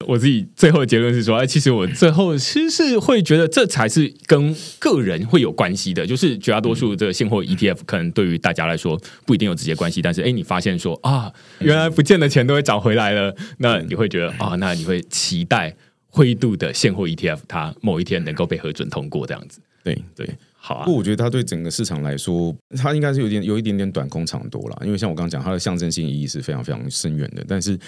[0.08, 15.76] 我自己最后的结论是说，哎，其实我最后其实是会觉得这才是跟个人会有关系的，就是绝大多数这个现货 ETF 可能对于大家来说不一定有直接关系，但是哎，你发现说啊，原来不见的钱都会找回来了，那你会觉得啊，那你会期待
[16.08, 19.60] 灰度的现货 ETF 它某一天能够被核准通过这样子。
[19.84, 20.30] 对对。
[20.62, 24.82] 好啊，不过我觉得它对整个市场来说，它应该是有点有一点点短空长多了。
[24.86, 27.44] 因为像我刚刚讲，它的象征性意义是非常非常深远的。
[27.48, 27.80] 但是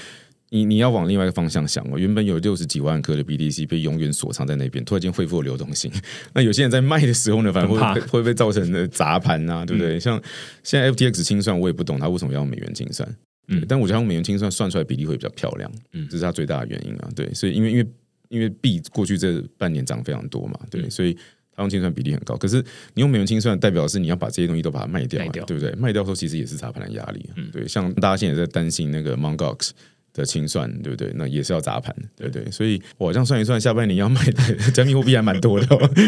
[0.54, 5.90] 你你要往另外一个方向想哦，原本有六十几万颗的 BTC 被永远锁藏在那边，突然间恢复了流动性。
[6.36, 9.98] 那有些人在卖的时候呢，反而会会被造成的砸盘啊，对不对？
[9.98, 10.22] 像
[10.62, 13.08] 现在 FTX 清算，我也不懂他为什么要美元清算。
[13.48, 15.72] 嗯，但我觉得用美元清算算出来比例会比较漂亮。
[15.94, 17.10] 嗯，这是它最大的原因啊。
[17.16, 17.88] 对，所以因为因为
[18.28, 21.18] 因为币过去这半年涨非常多嘛，对，所以。
[21.54, 25.70] 它用清算比例很高，可是你用美元清算，代表是你要把这些东西都把它卖掉，对不对？
[25.74, 27.68] 卖掉的时候其实也是砸盘的压力，嗯对。
[27.68, 29.72] 像大家现在在担心那个 Mongox
[30.14, 31.12] 的清算，对不对？
[31.16, 32.50] 那也是要砸盘，对不对？
[32.52, 35.66] 所以我这样算一算，下半年要卖的加密货币还蛮多的，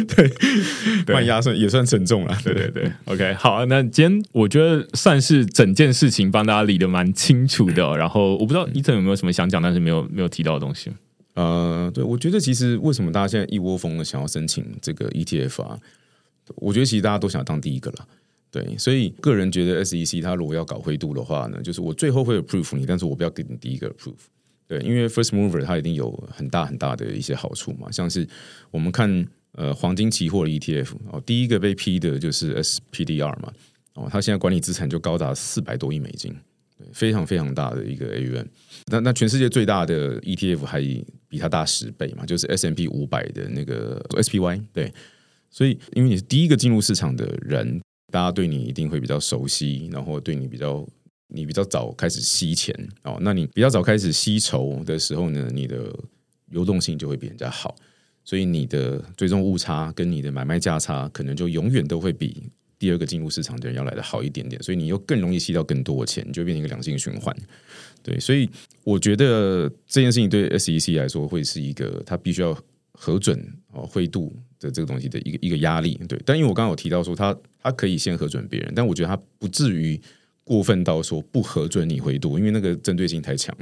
[0.08, 2.91] 对，卖压算也算沉重了，对对对。
[3.06, 10.91] OK，好，那今天我觉得算是整件事情帮大家理的蛮清楚的，然后我不知道伊森有没有什么想讲，但是没有没有提到的东西。
[11.36, 15.80] 呃，对，我觉得其实为什么大家现在一窝蜂的想要申请这个 ETF 啊？
[16.58, 18.06] 我觉得其实大家都想当第一个了，
[18.54, 24.14] 对，所以个人觉得 SEC 它如果要搞灰度的话呢，就是我最后会 approve 你，但是我不要给你第一个 approve，
[24.68, 28.28] 对，因为 first mover 它一定有很大很大的一些好处嘛，像是
[28.70, 33.51] 我们看呃黄金期货的 ETF 哦，第一个被批的就是 SPDR 嘛，
[33.95, 36.32] 哦，它现在管理资产就高达四百多亿美金。
[36.76, 38.47] 对非常非常大的一个 AUM，
[38.88, 40.82] 那那全世界最大的 ETF 还
[41.28, 44.60] 比它大十倍嘛，就是 S M P 五百的那个 SPY。
[44.74, 44.91] 对，
[45.51, 47.80] 所以因为你是第一个进入市场的人，
[48.14, 50.88] 大家对你一定会比较熟悉，然后对你比较
[51.30, 55.91] 你比较早开始吸钱哦，那你比较早开始吸筹的时候呢，你的
[56.51, 57.74] 流动性就会比人家好，
[58.24, 62.51] 所以你的最终误差跟你的买卖价差可能就永远都会比。
[62.78, 67.36] 第二个进入市场的人要来的好一点点，所以你又更容易吸到更多的钱，就变成一个良性循环。
[68.03, 68.47] 对，所以
[68.84, 72.55] 我觉得这件事情对 SEC 来说会是一个他必须要
[72.91, 73.41] 核准
[73.74, 76.00] 哦灰度的这个东西的一个一个压力。
[76.08, 80.00] 对，但因为我刚刚有提到说他他可以先核准别人，但我觉得他不至于
[80.44, 83.56] 过分到说不核准你灰度，因为那个针对性太强。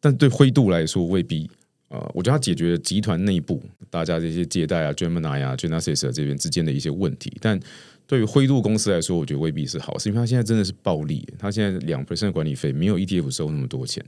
[0.00, 1.50] 但对灰度来说未必。
[1.88, 7.60] 呃，我觉得他解决集团内部大家这些借贷啊、Gemini 啊、Genesis 这边之间的一些问题，但
[8.06, 14.04] 对于灰度公司来说，我觉得未必是好，事因为他现在真的是暴利，他现在两 percent 管理费没有 ETF 收那么多钱。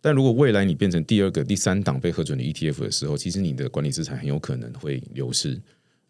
[0.00, 5.60] 但如果未来你变成第二个、第三档被核准的 ETF 的时候，其实你的管理资产很有可能会流失。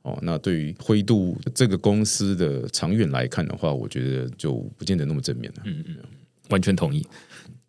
[0.03, 5.63] 哦，那对于灰度这个公司的长远来看的话，我觉得就不见得那么正面了。
[5.65, 5.97] 嗯嗯，
[6.51, 7.05] 完全同意。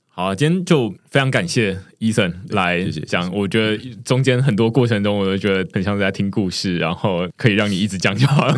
[0.08, 3.32] 好，今天就非常感谢伊森来讲。
[3.34, 8.54] 我觉得中间很多过程中，我都觉得很像是在听故事，然后可以让你一直讲就好了，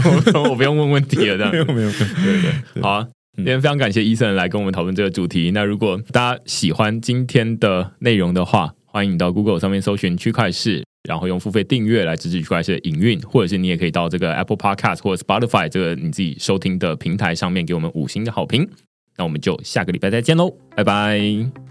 [0.50, 1.38] 我 不用问问题了。
[1.38, 2.42] 这样没有 没有，对
[2.74, 2.82] 对。
[2.82, 3.08] 好，
[3.40, 5.52] 今天非常感谢伊森来跟我们讨论这个主题。
[5.52, 18.68] 那如果大家喜欢今天的内容的话，欢迎到 Google 上面搜寻区块市，然后用付费订阅来支持区块市的营运，或者是你也可以到这个 Apple Podcast 或者 Spotify 这个你自己收听的平台上面给我们五星的好评。
[19.18, 21.69] 那我们就下个礼拜再见喽，拜拜。